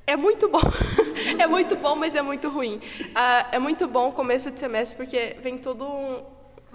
É 0.05 0.17
muito 0.17 0.49
bom. 0.49 0.59
é 1.39 1.47
muito 1.47 1.77
bom, 1.77 1.95
mas 1.95 2.15
é 2.15 2.21
muito 2.21 2.49
ruim. 2.49 2.81
Ah, 3.15 3.47
é 3.53 3.59
muito 3.59 3.87
bom 3.87 4.09
o 4.09 4.11
começo 4.11 4.51
de 4.51 4.59
semestre, 4.59 4.97
porque 4.97 5.37
vem 5.39 5.57
todo 5.57 5.85
um, 5.85 6.21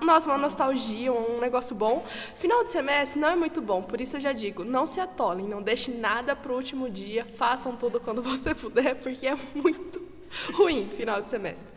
nossa, 0.01 0.29
uma 0.29 0.39
nostalgia, 0.39 1.13
um 1.13 1.41
negócio 1.41 1.75
bom. 1.75 2.05
Final 2.37 2.65
de 2.65 2.73
semestre 2.73 3.19
não 3.21 3.29
é 3.29 3.37
muito 3.37 3.61
bom, 3.63 3.83
por 3.83 4.01
isso 4.01 4.17
eu 4.17 4.21
já 4.21 4.33
digo, 4.33 4.65
não 4.65 4.87
se 4.87 5.01
atolem, 5.01 5.47
não 5.47 5.63
deixe 5.63 5.91
nada 5.91 6.35
pro 6.37 6.55
último 6.55 6.91
dia, 6.91 7.25
façam 7.25 7.75
tudo 7.77 7.99
quando 8.01 8.21
você 8.23 8.55
puder, 8.55 8.97
porque 8.97 9.27
é 9.27 9.37
muito 9.55 10.03
ruim 10.55 10.89
final 10.91 11.23
de 11.23 11.31
semestre. 11.31 11.73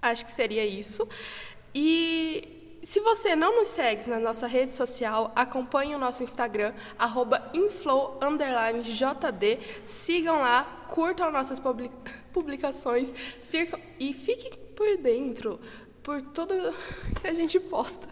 Acho 0.00 0.24
que 0.24 0.32
seria 0.32 0.64
isso. 0.64 1.06
E 1.74 2.78
se 2.82 3.00
você 3.00 3.34
não 3.36 3.56
nos 3.58 3.68
segue 3.68 4.08
na 4.08 4.18
nossa 4.20 4.46
rede 4.46 4.70
social, 4.70 5.30
acompanhe 5.34 5.94
o 5.94 5.98
nosso 5.98 6.22
Instagram, 6.22 6.72
inflow_jd. 7.52 9.58
Sigam 9.84 10.40
lá, 10.40 10.64
curtam 10.88 11.30
nossas 11.30 11.60
publi- 11.60 11.90
publicações 12.32 13.12
e 13.98 14.14
fiquem 14.14 14.52
por 14.76 14.96
dentro 14.98 15.58
por 16.08 16.22
tudo 16.22 16.54
que 17.20 17.28
a 17.28 17.34
gente 17.34 17.60
posta. 17.60 18.08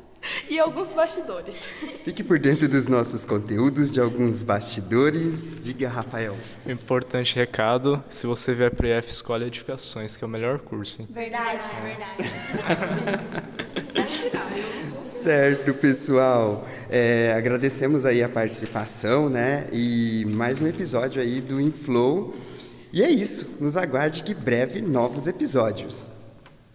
E 0.50 0.59
alguns 0.59 0.90
bastidores. 0.90 1.66
Fique 2.04 2.22
por 2.22 2.38
dentro 2.38 2.68
dos 2.68 2.87
nossos 2.87 3.24
conteúdos, 3.24 3.90
de 3.90 3.98
alguns 3.98 4.42
bastidores. 4.42 5.64
Diga, 5.64 5.88
Rafael. 5.88 6.37
Importante 6.66 7.35
recado, 7.35 8.04
se 8.11 8.26
você 8.26 8.52
vier 8.52 8.74
para 8.74 8.98
IF, 8.98 9.09
escolhe 9.09 9.46
Edificações, 9.46 10.14
que 10.14 10.22
é 10.24 10.26
o 10.26 10.30
melhor 10.30 10.59
curso. 10.59 11.00
Hein? 11.00 11.09
Verdade, 11.11 11.64
verdade. 11.82 12.30
Certo, 15.06 15.72
pessoal. 15.74 16.68
É, 16.90 17.32
agradecemos 17.35 18.04
aí 18.04 18.22
a 18.22 18.28
participação, 18.28 19.30
né? 19.30 19.68
E 19.72 20.26
mais 20.35 20.61
um 20.61 20.66
episódio 20.66 21.22
aí 21.22 21.40
do 21.40 21.59
Inflow. 21.59 22.35
E 22.92 23.02
é 23.02 23.09
isso. 23.09 23.56
Nos 23.59 23.74
aguarde 23.74 24.22
que 24.22 24.35
breve 24.35 24.82
novos 24.82 25.26
episódios. 25.26 26.14